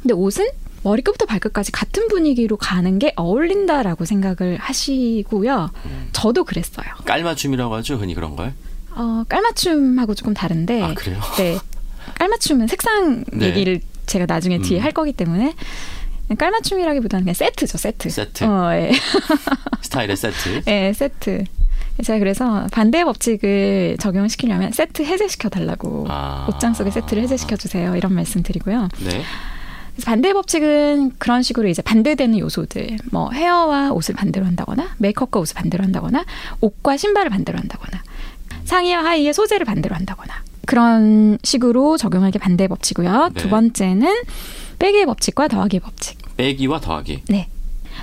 근데 0.01 0.13
옷은 0.13 0.47
머리끝부터 0.83 1.25
발끝까지 1.25 1.71
같은 1.71 2.07
분위기로 2.07 2.57
가는 2.57 2.99
게 2.99 3.11
어울린다라고 3.15 4.05
생각을 4.05 4.57
하시고요. 4.57 5.71
음. 5.85 6.09
저도 6.13 6.43
그랬어요. 6.43 6.85
깔맞춤이라고 7.05 7.73
하죠, 7.75 7.95
흔히 7.95 8.13
그런 8.13 8.35
걸. 8.35 8.53
어, 8.95 9.23
깔맞춤하고 9.27 10.15
조금 10.15 10.33
다른데, 10.33 10.81
아, 10.81 10.93
그래요? 10.93 11.19
네. 11.37 11.57
깔맞춤은 12.15 12.67
색상 12.67 13.23
네. 13.31 13.47
얘기를 13.47 13.81
제가 14.05 14.25
나중에 14.25 14.59
뒤에 14.59 14.79
음. 14.79 14.83
할 14.83 14.91
거기 14.91 15.11
때문에 15.11 15.53
깔맞춤이라기보다는 16.37 17.25
그냥 17.25 17.33
세트죠, 17.33 17.77
세트. 17.77 18.09
세트. 18.09 18.43
어, 18.45 18.73
예. 18.73 18.91
스타일의 19.81 20.15
세트. 20.17 20.61
예, 20.67 20.93
세트. 20.93 21.43
제가 22.03 22.19
그래서 22.19 22.67
반대의 22.71 23.05
법칙을 23.05 23.97
적용시키려면 23.99 24.71
세트 24.71 25.03
해제시켜 25.03 25.49
달라고 25.49 26.07
아. 26.09 26.45
옷장 26.49 26.73
속에 26.73 26.91
세트를 26.91 27.23
해제시켜 27.23 27.55
주세요. 27.55 27.95
이런 27.95 28.13
말씀 28.13 28.43
드리고요. 28.43 28.89
네. 28.99 29.21
반대의 30.03 30.33
법칙은 30.33 31.13
그런 31.17 31.41
식으로 31.41 31.69
이제 31.69 31.81
반대되는 31.81 32.37
요소들, 32.37 32.97
뭐 33.11 33.31
헤어와 33.31 33.91
옷을 33.91 34.13
반대로 34.13 34.45
한다거나 34.45 34.89
메이크업과 34.97 35.39
옷을 35.39 35.55
반대로 35.55 35.85
한다거나 35.85 36.25
옷과 36.59 36.97
신발을 36.97 37.29
반대로 37.29 37.57
한다거나 37.57 38.03
상의와 38.65 39.03
하의의 39.03 39.33
소재를 39.33 39.65
반대로 39.65 39.95
한다거나 39.95 40.33
그런 40.65 41.37
식으로 41.43 41.97
적용할 41.97 42.31
게 42.31 42.39
반대의 42.39 42.67
법칙이고요. 42.67 43.29
네. 43.33 43.41
두 43.41 43.49
번째는 43.49 44.23
빼기의 44.79 45.05
법칙과 45.05 45.47
더하기의 45.47 45.79
법칙. 45.81 46.17
빼기와 46.37 46.79
더하기. 46.79 47.23
네. 47.29 47.47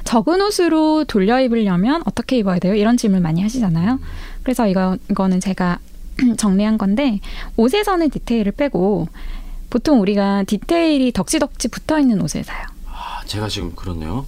적은 0.05 0.41
옷으로 0.41 1.05
돌려 1.05 1.41
입으려면 1.41 2.03
어떻게 2.07 2.39
입어야 2.39 2.59
돼요? 2.59 2.75
이런 2.75 2.97
질문 2.97 3.23
많이 3.23 3.43
하시잖아요. 3.43 4.01
그래서 4.43 4.67
이거 4.67 4.97
이거는 5.11 5.41
제가 5.41 5.79
정리한 6.39 6.79
건데 6.79 7.21
옷에서는 7.57 8.09
디테일을 8.11 8.53
빼고 8.53 9.09
보통 9.71 10.01
우리가 10.01 10.45
디테일이 10.45 11.13
덕지덕지 11.13 11.69
붙어 11.69 11.99
있는 11.99 12.21
옷을 12.21 12.45
사요. 12.45 12.67
아, 12.87 13.23
제가 13.27 13.49
지금 13.49 13.75
그렇네요. 13.75 14.27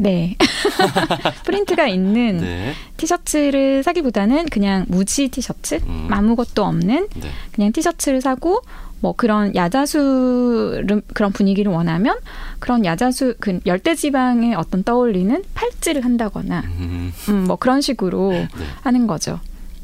네. 0.00 0.36
프린트가 1.44 1.86
있는 1.86 2.38
네. 2.38 2.72
티셔츠를 2.96 3.82
사기보다는 3.82 4.46
그냥 4.46 4.86
무지 4.88 5.28
티셔츠, 5.28 5.76
음. 5.86 6.08
아무것도 6.10 6.64
없는 6.64 7.08
네. 7.14 7.28
그냥 7.52 7.72
티셔츠를 7.72 8.22
사고 8.22 8.62
뭐 9.00 9.14
그런 9.14 9.54
야자수 9.54 10.82
그런 11.14 11.32
분위기를 11.32 11.72
원하면 11.72 12.16
그런 12.58 12.84
야자수 12.84 13.34
그 13.40 13.60
열대 13.66 13.94
지방에 13.94 14.54
어떤 14.54 14.82
떠올리는 14.82 15.42
팔찌를 15.54 16.04
한다거나 16.04 16.62
음, 16.78 17.12
음, 17.28 17.44
뭐 17.44 17.56
그런 17.56 17.80
식으로 17.80 18.30
네. 18.30 18.48
하는 18.82 19.06
거죠. 19.06 19.40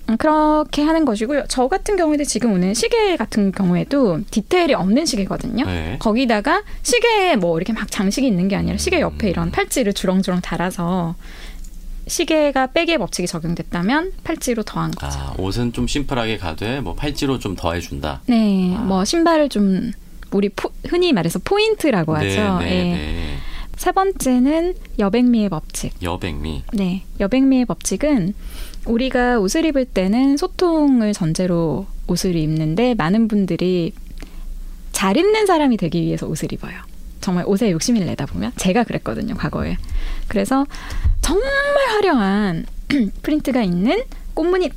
음, 0.08 0.16
그렇게 0.16 0.82
하는 0.82 1.04
것이고요. 1.04 1.44
저 1.48 1.68
같은 1.68 1.96
경우에도 1.96 2.24
지금 2.24 2.52
오늘 2.52 2.74
시계 2.74 3.16
같은 3.16 3.52
경우에도 3.52 4.20
디테일이 4.30 4.74
없는 4.74 5.04
시계거든요. 5.06 5.64
네. 5.66 5.96
거기다가 5.98 6.62
시계에 6.82 7.36
뭐 7.36 7.56
이렇게 7.58 7.72
막 7.72 7.90
장식이 7.90 8.26
있는 8.26 8.48
게 8.48 8.56
아니라 8.56 8.76
시계 8.78 9.00
옆에 9.00 9.26
음. 9.26 9.30
이런 9.30 9.50
팔찌를 9.50 9.92
주렁주렁 9.92 10.40
달아서 10.42 11.14
시계가 12.08 12.68
빼기의 12.68 12.98
법칙이 12.98 13.26
적용됐다면 13.26 14.12
팔찌로 14.22 14.62
더한 14.62 14.92
거죠. 14.92 15.18
아, 15.18 15.34
옷은 15.38 15.72
좀 15.72 15.88
심플하게 15.88 16.38
가되 16.38 16.80
뭐 16.80 16.94
팔찌로 16.94 17.38
좀 17.40 17.56
더해 17.56 17.80
준다. 17.80 18.20
네, 18.26 18.74
아. 18.76 18.80
뭐 18.82 19.04
신발을 19.04 19.48
좀 19.48 19.90
우리 20.30 20.48
포- 20.50 20.70
흔히 20.86 21.12
말해서 21.12 21.40
포인트라고 21.44 22.14
하죠. 22.16 22.58
네, 22.60 22.66
예. 22.70 22.82
네. 22.92 23.36
세 23.76 23.90
번째는 23.92 24.74
여백미의 25.00 25.48
법칙. 25.48 25.94
여백미. 26.00 26.62
네, 26.74 27.02
여백미의 27.20 27.64
법칙은 27.66 28.34
우리가 28.86 29.38
옷을 29.40 29.64
입을 29.64 29.84
때는 29.84 30.36
소통을 30.36 31.12
전제로 31.12 31.86
옷을 32.06 32.36
입는데 32.36 32.94
많은 32.94 33.28
분들이 33.28 33.92
잘 34.92 35.16
입는 35.16 35.46
사람이 35.46 35.76
되기 35.76 36.00
위해서 36.02 36.26
옷을 36.26 36.52
입어요. 36.52 36.74
정말 37.20 37.44
옷에 37.46 37.70
욕심을 37.72 38.06
내다 38.06 38.26
보면 38.26 38.52
제가 38.56 38.84
그랬거든요, 38.84 39.34
과거에. 39.34 39.76
그래서 40.28 40.64
정말 41.20 41.48
화려한 41.90 42.66
프린트가 43.22 43.62
있는 43.62 44.02
꽃무늬 44.34 44.68
막 44.68 44.76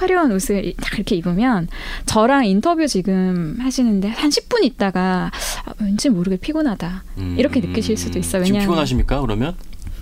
화려한 0.00 0.30
옷을 0.32 0.74
딱 0.80 0.94
이렇게 0.94 1.16
입으면 1.16 1.68
저랑 2.06 2.44
인터뷰 2.46 2.86
지금 2.86 3.56
하시는데 3.60 4.08
한 4.08 4.30
10분 4.30 4.62
있다가 4.62 5.30
아, 5.64 5.72
왠지 5.80 6.10
모르게 6.10 6.36
피곤하다. 6.36 7.02
음, 7.18 7.34
이렇게 7.38 7.60
느끼실 7.60 7.96
수도 7.96 8.18
있어요. 8.18 8.44
지금 8.44 8.54
왜냐하면- 8.56 8.68
피곤하십니까? 8.72 9.20
그러면? 9.20 9.54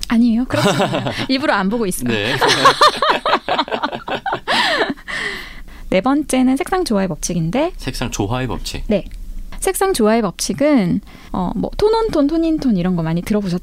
아니에요. 0.09 0.45
않아요. 0.51 1.05
일부러 1.31 1.55
안 1.55 1.71
보고 1.71 1.87
있어요. 1.87 2.09
네. 2.09 2.37
네 5.91 6.01
번째는 6.01 6.57
색상 6.57 6.85
조화의 6.85 7.09
법칙인데, 7.09 7.73
색상 7.77 8.11
조화의 8.11 8.47
법칙. 8.49 8.85
네. 8.87 9.05
색상 9.61 9.93
조화의 9.93 10.23
법칙은, 10.23 11.01
어, 11.33 11.51
뭐, 11.55 11.71
톤온톤, 11.77 12.27
톤인톤 12.29 12.77
이런 12.77 12.97
거 12.97 13.03
많이 13.03 13.23
들어보셨 13.23 13.61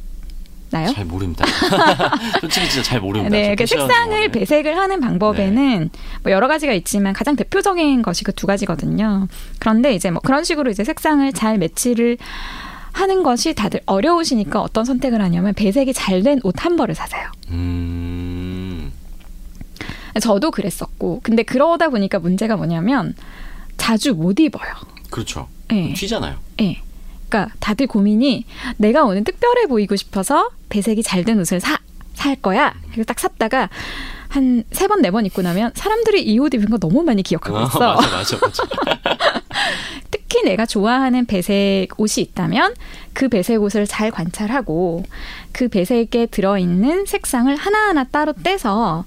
나요? 0.71 0.91
잘 0.93 1.03
모릅니다. 1.05 1.45
솔직히 2.39 2.69
진짜 2.69 2.83
잘 2.83 3.01
모릅니다. 3.01 3.35
네, 3.35 3.55
저그 3.55 3.65
색상을 3.65 4.11
용어는. 4.13 4.31
배색을 4.31 4.77
하는 4.77 4.99
방법에는 4.99 5.89
뭐 6.21 6.31
여러 6.31 6.47
가지가 6.47 6.73
있지만 6.73 7.13
가장 7.13 7.35
대표적인 7.35 8.03
것이 8.03 8.23
그 8.23 8.31
두 8.33 8.45
가지거든요. 8.45 9.27
그런데 9.57 9.95
이제 9.95 10.11
뭐 10.11 10.21
그런 10.21 10.43
식으로 10.43 10.69
이제 10.69 10.83
색상을 10.83 11.33
잘 11.33 11.57
매치를 11.57 12.17
하는 12.91 13.23
것이 13.23 13.55
다들 13.55 13.79
어려우시니까 13.87 14.61
어떤 14.61 14.85
선택을 14.85 15.21
하냐면 15.23 15.55
배색이 15.55 15.91
잘 15.93 16.21
된 16.21 16.39
옷 16.43 16.63
한 16.63 16.75
벌을 16.75 16.93
사세요. 16.93 17.23
음. 17.49 18.91
저도 20.21 20.51
그랬었고, 20.51 21.19
근데 21.23 21.43
그러다 21.43 21.89
보니까 21.89 22.19
문제가 22.19 22.55
뭐냐면 22.57 23.15
자주 23.77 24.13
못 24.13 24.39
입어요. 24.39 24.71
그렇죠. 25.09 25.47
예. 25.71 25.93
튀잖아요. 25.93 26.35
예. 26.61 26.81
그러니까 27.29 27.53
다들 27.59 27.87
고민이 27.87 28.45
내가 28.77 29.03
오늘 29.03 29.23
특별해 29.23 29.67
보이고 29.67 29.95
싶어서 29.95 30.49
배색이 30.69 31.03
잘 31.03 31.23
된 31.23 31.39
옷을 31.39 31.59
사, 31.59 31.77
살 32.15 32.35
거야. 32.35 32.73
그래서 32.91 33.03
딱 33.05 33.19
샀다가 33.19 33.69
한 34.29 34.63
세 34.71 34.87
번, 34.87 35.01
네 35.01 35.09
번 35.11 35.25
입고 35.25 35.41
나면 35.41 35.71
사람들이 35.75 36.23
이 36.23 36.37
옷 36.39 36.53
입은 36.53 36.69
거 36.69 36.77
너무 36.77 37.01
많이 37.03 37.23
기억하고 37.23 37.57
어, 37.57 37.63
있어. 37.63 37.79
맞아, 37.95 38.17
맞아, 38.17 38.37
맞아. 38.41 38.63
특히 40.11 40.43
내가 40.43 40.65
좋아하는 40.65 41.25
배색 41.25 41.99
옷이 41.99 42.23
있다면 42.23 42.75
그 43.13 43.27
배색 43.29 43.61
옷을 43.61 43.85
잘 43.87 44.11
관찰하고 44.11 45.03
그 45.51 45.67
배색에 45.67 46.27
들어있는 46.31 47.05
색상을 47.05 47.55
하나하나 47.55 48.03
따로 48.05 48.33
떼서 48.33 49.05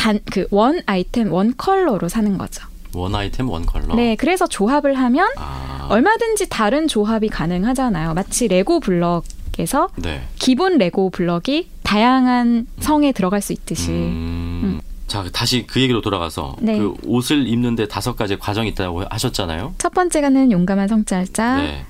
단, 0.00 0.18
그 0.32 0.46
one 0.50 0.80
item, 0.86 1.30
one 1.30 1.54
color로 1.56 2.08
사는 2.08 2.38
거죠. 2.38 2.66
one 2.94 3.14
item 3.14 3.50
one 3.50 3.66
color. 3.66 3.94
네, 3.94 4.16
그래서 4.16 4.46
조합을 4.46 4.94
하면 4.94 5.28
아. 5.36 5.86
얼마든지 5.90 6.48
다른 6.48 6.88
조합이 6.88 7.28
가능하잖아요. 7.28 8.14
마치 8.14 8.48
레고 8.48 8.80
블럭에서 8.80 9.90
네. 9.96 10.22
기본 10.36 10.78
레고 10.78 11.10
블럭이 11.10 11.68
다양한 11.82 12.66
성에 12.80 13.12
들어갈 13.12 13.42
수 13.42 13.52
있듯이. 13.52 13.90
음. 13.90 14.80
자, 15.06 15.24
다시 15.32 15.66
그 15.66 15.80
얘기로 15.80 16.00
돌아가서 16.00 16.56
네. 16.60 16.78
그 16.78 16.94
옷을 17.04 17.46
입는데 17.46 17.86
다섯 17.86 18.16
가지 18.16 18.38
과정이 18.38 18.70
있다고 18.70 19.04
하셨잖아요. 19.10 19.74
첫 19.76 19.92
번째가는 19.92 20.50
용감한 20.50 20.88
성찰자. 20.88 21.56
네. 21.58 21.84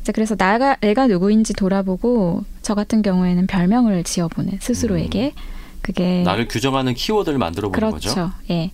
이제 0.00 0.10
그래서 0.10 0.34
나가 0.34 0.74
내가 0.80 1.06
누구인지 1.06 1.52
돌아보고 1.52 2.42
저 2.62 2.74
같은 2.74 3.02
경우에는 3.02 3.46
별명을 3.46 4.02
지어보는 4.02 4.58
스스로에게 4.60 5.32
그게 5.82 6.22
나를 6.22 6.48
규정하는 6.48 6.94
키워드를 6.94 7.38
만들어 7.38 7.68
보는 7.70 7.88
네. 7.88 7.90
그렇죠. 7.90 8.08
거죠. 8.08 8.30
예. 8.50 8.70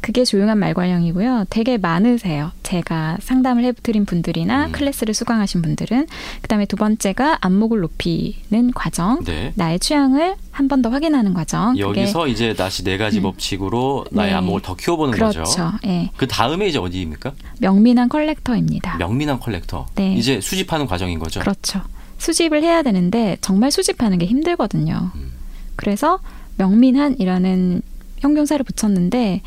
그게 0.00 0.26
조용한 0.26 0.58
말괄량이고요. 0.58 1.46
되게 1.48 1.78
많으세요. 1.78 2.50
제가 2.62 3.16
상담을 3.22 3.64
해드린 3.64 4.04
분들이나 4.04 4.66
음. 4.66 4.72
클래스를 4.72 5.14
수강하신 5.14 5.62
분들은. 5.62 6.06
그 6.42 6.48
다음에 6.48 6.66
두 6.66 6.76
번째가 6.76 7.38
안목을 7.40 7.80
높이는 7.80 8.70
과정. 8.74 9.24
네. 9.24 9.54
나의 9.54 9.78
취향을 9.80 10.36
한 10.50 10.68
번 10.68 10.82
더 10.82 10.90
확인하는 10.90 11.32
과정. 11.32 11.68
그게 11.70 11.80
여기서 11.80 12.28
이제 12.28 12.52
다시 12.52 12.84
네 12.84 12.98
가지 12.98 13.20
음. 13.20 13.22
법칙으로 13.22 14.04
나의 14.10 14.32
네. 14.32 14.36
안목을 14.36 14.60
더 14.60 14.74
키워보는 14.76 15.14
그렇죠. 15.14 15.38
거죠. 15.44 15.72
예. 15.86 16.10
그 16.18 16.26
다음에 16.28 16.68
이제 16.68 16.78
어디입니까? 16.78 17.32
명민한 17.60 18.10
collector입니다. 18.10 18.98
명민한 18.98 19.40
collector. 19.40 19.86
네. 19.94 20.14
이제 20.16 20.38
수집하는 20.42 20.84
과정인 20.86 21.18
거죠. 21.18 21.40
그렇죠. 21.40 21.80
수집을 22.18 22.62
해야 22.62 22.82
되는데 22.82 23.38
정말 23.40 23.70
수집하는 23.70 24.18
게 24.18 24.26
힘들거든요. 24.26 25.12
음. 25.14 25.32
그래서 25.76 26.18
명민한이라는 26.56 27.82
형용사를 28.18 28.64
붙였는데 28.64 29.42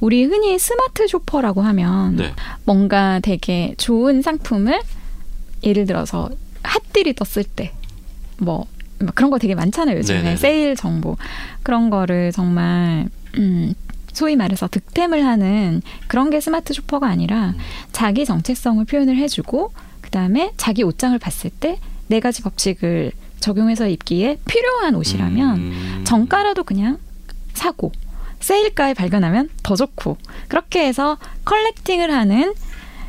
우리 0.00 0.24
흔히 0.24 0.58
smart 0.58 1.06
shopper라고 1.08 1.62
하면 1.62 2.16
네. 2.16 2.32
뭔가 2.64 3.20
되게 3.20 3.74
좋은 3.78 4.22
상품을 4.22 4.80
예를 5.62 5.86
들어서 5.86 6.30
hot 6.62 6.81
deal이 6.81 7.14
떴을 7.14 7.44
때뭐 7.44 8.66
그런 9.14 9.30
거 9.30 9.38
되게 9.38 9.54
많잖아요 9.54 9.96
요즘에 9.98 10.18
네네네. 10.18 10.36
세일 10.36 10.76
정보 10.76 11.16
그런 11.62 11.88
거를 11.90 12.32
정말 12.32 13.08
음 13.36 13.72
소위 14.12 14.36
말해서 14.36 14.68
득템을 14.68 15.24
하는 15.24 15.80
그런 16.08 16.30
게 16.30 16.40
smart 16.40 16.74
shopper가 16.74 17.06
아니라 17.06 17.50
음. 17.50 17.58
자기 17.92 18.24
정체성을 18.24 18.84
표현을 18.84 19.16
해주고 19.16 19.72
그 20.00 20.10
다음에 20.10 20.52
자기 20.56 20.82
옷장을 20.82 21.18
봤을 21.18 21.50
때 21.50 21.78
네 22.08 22.20
가지 22.20 22.42
법칙을 22.42 23.12
적용해서 23.40 23.88
입기에 23.88 24.38
필요한 24.46 24.94
옷이라면 24.94 25.56
음. 25.56 26.04
정가라도 26.04 26.64
그냥 26.64 26.98
사고 27.54 27.92
세일가에 28.40 28.94
발견하면 28.94 29.48
더 29.62 29.74
좋고 29.74 30.16
그렇게 30.48 30.86
해서 30.86 31.18
collecting을 31.44 32.10
하는 32.10 32.54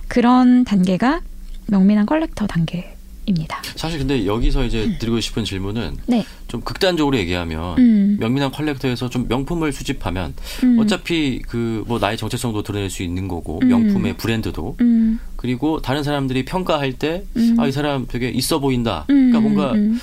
그런 0.08 0.64
단계가 0.66 1.22
명민한 1.68 2.08
collector 2.08 2.48
단계입니다. 2.48 3.62
사실 3.76 4.00
근데 4.00 4.26
여기서 4.26 4.66
이제 4.66 4.98
드리고 4.98 5.20
싶은 5.20 5.46
질문은 5.46 5.98
네. 6.08 6.26
좀 6.48 6.62
극단적으로 6.62 7.16
얘기하면 7.18 7.78
음. 7.78 8.18
명민한 8.20 8.50
collector에서 8.52 9.10
좀 9.12 9.28
명품을 9.28 9.72
수집하면 9.72 10.34
음. 10.64 10.80
어차피 10.80 11.44
그 11.48 11.84
뭐 11.86 12.00
나의 12.00 12.18
정체성도 12.18 12.64
드러낼 12.64 12.90
수 12.90 13.04
있는 13.04 13.28
거고 13.28 13.60
음. 13.62 13.68
명품의 13.68 14.18
브랜드도 14.18 14.78
음. 14.82 15.20
그리고 15.36 15.82
다른 15.82 16.04
사람들이 16.04 16.44
평가할 16.46 16.94
때 16.94 17.24
음. 17.38 17.56
아이 17.60 17.72
사람 17.72 18.08
되게 18.08 18.30
있어 18.30 18.60
보인다. 18.60 19.06
음. 19.10 19.32
그러니까 19.32 19.40
뭔가 19.42 20.00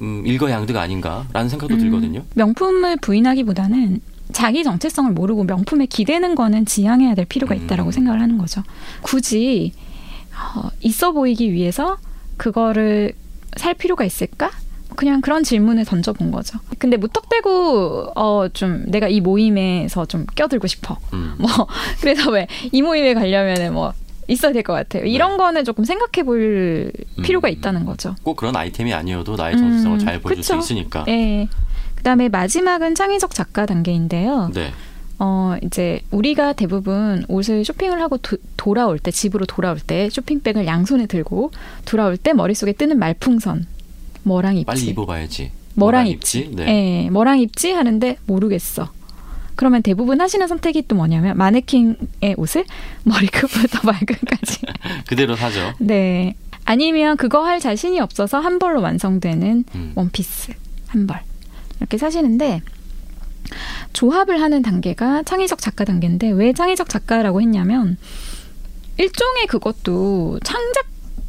음. 0.00 0.20
음, 0.20 0.26
일거양득 0.26 0.76
아닌가라는 0.76 1.48
생각도 1.48 1.74
음. 1.74 1.80
들거든요. 1.80 2.24
명품을 2.34 2.96
부인하기보다는 2.98 4.00
자기 4.32 4.64
정체성을 4.64 5.12
모르고 5.12 5.44
명품에 5.44 5.86
기대는 5.86 6.34
거는 6.34 6.66
지양해야 6.66 7.14
될 7.14 7.24
필요가 7.26 7.54
있다라고 7.54 7.90
음. 7.90 7.92
생각을 7.92 8.20
하는 8.20 8.38
거죠. 8.38 8.62
굳이 9.02 9.72
어, 10.56 10.68
있어 10.80 11.12
보이기 11.12 11.52
위해서 11.52 11.98
그거를 12.36 13.12
살 13.56 13.74
필요가 13.74 14.04
있을까? 14.04 14.50
그냥 14.96 15.20
그런 15.20 15.42
질문을 15.42 15.84
던져본 15.84 16.30
거죠. 16.30 16.58
근데 16.78 16.96
무턱대고 16.96 18.12
어 18.14 18.48
좀 18.52 18.84
내가 18.86 19.08
이 19.08 19.20
모임에서 19.20 20.06
좀 20.06 20.24
껴들고 20.34 20.66
싶어. 20.68 20.98
음. 21.12 21.34
뭐 21.38 21.48
그래서 22.00 22.30
왜 22.30 22.46
이 22.72 22.80
모임에 22.82 23.14
가려면은 23.14 23.74
뭐 23.74 23.92
있어야 24.28 24.52
될 24.52 24.62
것 24.62 24.72
같아요. 24.72 25.04
이런 25.04 25.36
거는 25.36 25.64
조금 25.64 25.84
생각해 25.84 26.24
볼 26.24 26.90
필요가 27.22 27.48
음. 27.48 27.52
있다는 27.52 27.84
거죠. 27.84 28.14
꼭 28.22 28.36
그런 28.36 28.56
아이템이 28.56 28.92
아니어도 28.94 29.36
나의 29.36 29.56
정체성을 29.58 29.96
음, 29.96 30.04
잘 30.04 30.20
보여줄 30.20 30.42
그쵸. 30.42 30.60
수 30.60 30.72
있으니까. 30.74 31.04
예. 31.08 31.48
그다음에 31.96 32.28
마지막은 32.28 32.94
창의적 32.94 33.34
작가 33.34 33.66
단계인데요. 33.66 34.50
네. 34.54 34.72
어, 35.18 35.56
이제 35.62 36.00
우리가 36.10 36.52
대부분 36.54 37.24
옷을 37.28 37.64
쇼핑을 37.64 38.00
하고 38.00 38.16
도, 38.18 38.36
돌아올 38.56 38.98
때, 38.98 39.10
집으로 39.10 39.46
돌아올 39.46 39.78
때 39.78 40.10
쇼핑백을 40.10 40.66
양손에 40.66 41.06
들고 41.06 41.50
돌아올 41.84 42.16
때 42.16 42.32
머릿속에 42.32 42.72
뜨는 42.72 42.98
말풍선. 42.98 43.66
뭐랑 44.24 44.56
입지? 44.56 44.64
빨리 44.64 44.80
입어봐야지. 44.86 45.50
뭐랑 45.74 46.06
입지? 46.08 46.50
네. 46.52 47.04
예, 47.06 47.10
뭐랑 47.10 47.38
입지? 47.40 47.72
하는데 47.72 48.16
모르겠어. 48.26 48.90
그러면 49.56 49.82
대부분 49.82 50.20
하시는 50.20 50.46
선택이 50.46 50.82
또 50.88 50.96
뭐냐면 50.96 51.36
마네킹의 51.36 52.34
옷을 52.36 52.64
머리끝부터 53.04 53.80
발끝까지. 53.80 54.60
그대로 55.06 55.36
사죠. 55.36 55.72
네. 55.78 56.34
아니면 56.64 57.16
그거 57.16 57.44
할 57.44 57.60
자신이 57.60 58.00
없어서 58.00 58.40
한 58.40 58.58
벌로 58.58 58.80
완성되는 58.80 59.64
음. 59.74 59.92
원피스 59.94 60.52
한 60.88 61.06
벌. 61.06 61.20
이렇게 61.78 61.98
사시는데 61.98 62.62
조합을 63.92 64.40
하는 64.40 64.62
단계가 64.62 65.22
창의적 65.22 65.60
작가 65.60 65.84
단계인데 65.84 66.30
왜 66.30 66.52
창의적 66.52 66.88
작가라고 66.88 67.42
했냐면 67.42 67.98
일종의 68.96 69.46
그것도 69.48 70.40
창작 70.42 70.86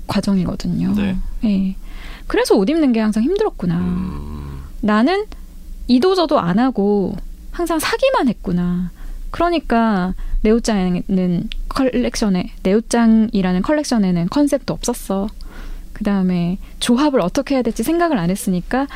과정이거든요. 0.07 0.93
네. 0.95 1.17
예. 1.43 1.75
그래서 2.27 2.55
옷 2.55 2.69
입는 2.69 2.93
게 2.93 2.99
항상 2.99 3.23
힘들었구나. 3.23 3.77
음. 3.77 4.63
나는 4.81 5.25
이도저도 5.87 6.39
안 6.39 6.59
하고 6.59 7.15
항상 7.55 7.79
사기만 7.79 8.27
했구나. 8.27 8.91
그러니까 9.31 10.13
내 10.41 10.51
옷장에는 10.51 11.49
컬렉션에 11.69 12.51
내 12.63 12.73
옷장이라는 12.73 13.61
컬렉션에는 13.61 14.27
컨셉도 14.29 14.73
없었어. 14.73 15.29
그 15.93 16.03
다음에 16.03 16.57
조합을 16.81 17.21
어떻게 17.21 17.55
해야 17.55 17.61
될지 17.61 17.81
생각을 17.81 18.17
안 18.17 18.29
했으니까 18.29 18.87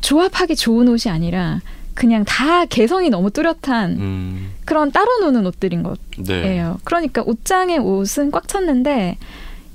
조합하기 0.00 0.56
좋은 0.56 0.88
옷이 0.88 1.12
아니라 1.12 1.60
그냥 1.92 2.24
다 2.24 2.64
개성이 2.64 3.10
너무 3.10 3.30
뚜렷한 3.30 3.90
음. 3.98 4.52
그런 4.64 4.90
따로 4.90 5.20
노는 5.20 5.46
옷들인 5.46 5.82
거예요. 5.82 5.96
네. 6.18 6.72
그러니까 6.84 7.22
옷장에 7.26 7.76
옷은 7.76 8.30
꽉 8.30 8.48
찼는데 8.48 9.18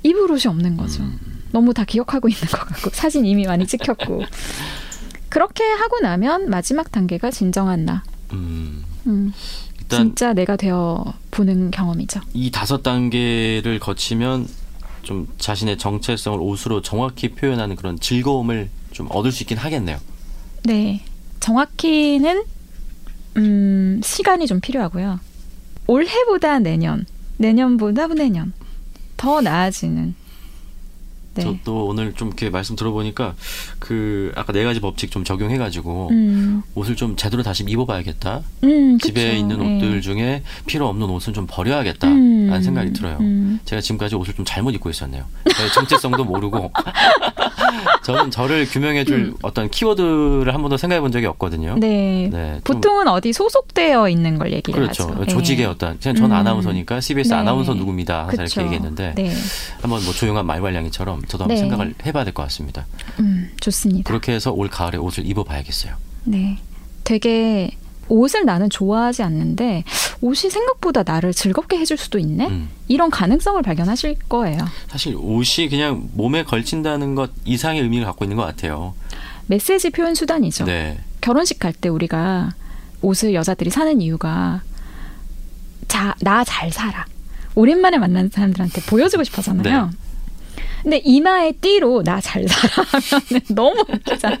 입을 0.02 0.30
옷이 0.32 0.48
없는 0.48 0.76
거죠. 0.76 1.04
음. 1.04 1.44
너무 1.52 1.72
다 1.72 1.84
기억하고 1.84 2.28
있는 2.28 2.42
것 2.48 2.58
같고 2.58 2.90
사진 2.92 3.24
이미 3.24 3.46
많이 3.46 3.66
찍혔고 3.66 4.22
그렇게 5.32 5.64
하고 5.64 5.98
나면 6.00 6.50
마지막 6.50 6.92
단계가 6.92 7.30
진정한 7.30 7.86
나. 7.86 8.04
음. 8.34 8.84
음, 9.06 9.32
진짜 9.88 10.34
내가 10.34 10.56
되어 10.56 11.02
보는 11.30 11.70
경험이죠. 11.70 12.20
이 12.34 12.50
다섯 12.50 12.82
단계를 12.82 13.78
거치면 13.78 14.46
좀 15.00 15.26
자신의 15.38 15.78
정체성을 15.78 16.38
옷으로 16.38 16.82
정확히 16.82 17.30
표현하는 17.30 17.76
그런 17.76 17.98
즐거움을 17.98 18.68
좀 18.90 19.06
얻을 19.10 19.32
수 19.32 19.42
있긴 19.42 19.56
하겠네요. 19.56 19.96
네, 20.64 21.02
정확히는 21.40 22.44
음, 23.38 24.02
시간이 24.04 24.46
좀 24.46 24.60
필요하고요. 24.60 25.18
올해보다 25.86 26.58
내년, 26.58 27.06
내년보다 27.38 28.04
후내년 28.04 28.52
더 29.16 29.40
나아지는. 29.40 30.14
네. 31.34 31.42
저도 31.42 31.86
오늘 31.86 32.12
좀 32.12 32.28
이렇게 32.28 32.50
말씀 32.50 32.76
들어보니까 32.76 33.34
그 33.78 34.32
아까 34.34 34.52
네 34.52 34.64
가지 34.64 34.80
법칙 34.80 35.10
좀 35.10 35.24
적용해가지고 35.24 36.08
음, 36.10 36.62
옷을 36.74 36.96
좀 36.96 37.16
제대로 37.16 37.42
다시 37.42 37.64
입어봐야겠다. 37.66 38.42
음, 38.64 38.98
집에. 38.98 39.32
있는 39.38 39.58
네. 39.58 39.76
옷들 39.76 40.02
중에 40.02 40.42
필요 40.66 40.88
없는 40.88 41.08
옷은 41.08 41.32
좀 41.32 41.46
버려야겠다라는 41.48 42.52
음, 42.52 42.62
생각이 42.62 42.92
들어요. 42.92 43.16
음. 43.20 43.60
제가 43.64 43.80
지금까지 43.80 44.14
옷을 44.14 44.34
좀 44.34 44.44
잘못 44.44 44.74
입고 44.74 44.90
있었네요. 44.90 45.24
정체성도 45.74 46.24
모르고 46.24 46.70
저는 48.04 48.30
저를 48.30 48.66
규명해줄 48.66 49.34
어떤 49.42 49.68
키워드를 49.68 50.52
한 50.54 50.60
번도 50.60 50.76
생각해 50.76 51.00
본 51.00 51.12
적이 51.12 51.26
없거든요. 51.26 51.74
음. 51.74 51.80
네. 51.80 52.28
네, 52.32 52.60
좀 52.64 52.76
보통은 52.76 53.08
어디 53.08 53.32
소속되어 53.32 54.08
있는 54.08 54.38
걸 54.38 54.52
얘기를 54.52 54.80
그렇죠. 54.82 55.08
하죠. 55.10 55.26
조직의 55.26 55.58
네. 55.58 55.64
어떤 55.64 55.98
그냥 55.98 56.14
전 56.16 56.26
음. 56.26 56.32
아나운서니까 56.32 57.00
CBS 57.00 57.28
네. 57.28 57.34
아나운서. 57.36 57.72
항상 57.72 58.44
그쵸. 58.44 58.60
이렇게 58.60 58.74
얘기했는데 58.74 59.14
네. 59.14 59.32
한번 59.80 60.02
뭐 60.04 60.12
조용한 60.12 60.46
말괄량이처럼 60.46 61.22
저도 61.26 61.44
한번 61.44 61.54
네. 61.54 61.60
생각을 61.60 61.94
해봐야 62.06 62.24
될 62.24 62.32
것 62.32 62.42
같습니다. 62.44 62.86
음, 63.20 63.50
좋습니다. 63.60 64.08
그렇게 64.08 64.32
해서 64.32 64.52
올 64.52 64.68
가을에 64.68 64.96
옷을 64.98 65.26
입어봐야겠어요. 65.26 65.94
네. 66.24 66.58
되게 67.04 67.70
옷을 68.08 68.44
나는 68.44 68.68
좋아하지 68.68 69.22
않는데 69.22 69.84
옷이 70.20 70.50
생각보다 70.50 71.02
나를 71.02 71.32
즐겁게 71.32 71.78
해줄 71.78 71.96
수도 71.96 72.18
있네? 72.18 72.46
음. 72.48 72.68
이런 72.88 73.10
가능성을 73.10 73.60
발견하실 73.62 74.16
거예요. 74.28 74.58
사실 74.88 75.14
옷이 75.16 75.68
그냥 75.70 76.08
몸에 76.14 76.44
걸친다는 76.44 77.14
것 77.14 77.30
이상의 77.44 77.80
의미를 77.82 78.04
갖고 78.04 78.24
있는 78.24 78.36
것 78.36 78.44
같아요. 78.44 78.94
메시지 79.46 79.90
표현 79.90 80.14
수단이죠. 80.14 80.64
네. 80.64 80.98
결혼식 81.20 81.58
갈 81.58 81.72
때 81.72 81.88
우리가 81.88 82.50
옷을 83.00 83.34
여자들이 83.34 83.70
사는 83.70 84.00
이유가 84.00 84.62
자, 85.88 86.14
나 86.20 86.44
잘 86.44 86.70
살아. 86.72 87.04
오랜만에 87.54 87.98
만난 87.98 88.30
사람들한테 88.32 88.82
보여주고 88.82 89.24
싶어잖아요. 89.24 89.86
네. 89.86 89.96
근데 90.82 91.00
이마에 91.04 91.52
띠로 91.52 92.02
나 92.02 92.20
잘 92.22 92.46
살아 92.46 92.86
하면 92.88 93.40
너무 93.50 93.84
웃기잖아요. 93.88 94.38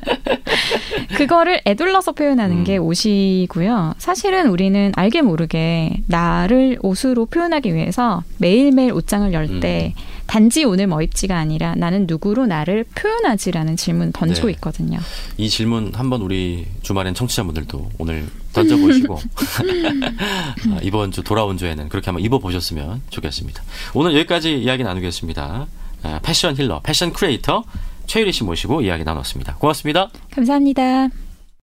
그거를 1.16 1.60
애둘러서 1.66 2.12
표현하는 2.12 2.58
음. 2.58 2.64
게 2.64 2.76
옷이고요. 2.76 3.94
사실은 3.98 4.48
우리는 4.48 4.92
알게 4.94 5.22
모르게 5.22 6.02
나를 6.06 6.78
옷으로 6.82 7.26
표현하기 7.26 7.74
위해서 7.74 8.22
매일매일 8.38 8.92
옷장을 8.92 9.32
열때 9.32 9.94
음. 9.96 10.02
단지 10.26 10.64
오늘 10.64 10.86
뭐 10.86 11.02
입지가 11.02 11.36
아니라 11.36 11.74
나는 11.74 12.06
누구로 12.06 12.46
나를 12.46 12.84
표현하지라는 12.94 13.76
질문 13.76 14.12
던지고 14.12 14.46
네. 14.46 14.52
있거든요. 14.54 14.98
이 15.36 15.48
질문 15.48 15.92
한번 15.94 16.22
우리 16.22 16.66
주말엔 16.82 17.14
청취자분들도 17.14 17.90
오늘 17.98 18.26
던져보시고 18.52 19.18
아, 20.70 20.78
이번 20.82 21.10
주 21.10 21.22
돌아온 21.22 21.58
주에는 21.58 21.88
그렇게 21.88 22.06
한번 22.06 22.24
입어보셨으면 22.24 23.02
좋겠습니다. 23.10 23.62
오늘 23.94 24.14
여기까지 24.14 24.56
이야기 24.58 24.84
나누겠습니다. 24.84 25.66
아, 26.02 26.20
패션 26.22 26.56
힐러, 26.56 26.80
패션 26.82 27.12
크리에이터 27.12 27.64
최유리 28.06 28.32
씨 28.32 28.44
모시고 28.44 28.82
이야기 28.82 29.04
나눴습니다. 29.04 29.56
고맙습니다. 29.56 30.10
감사합니다. 30.34 31.21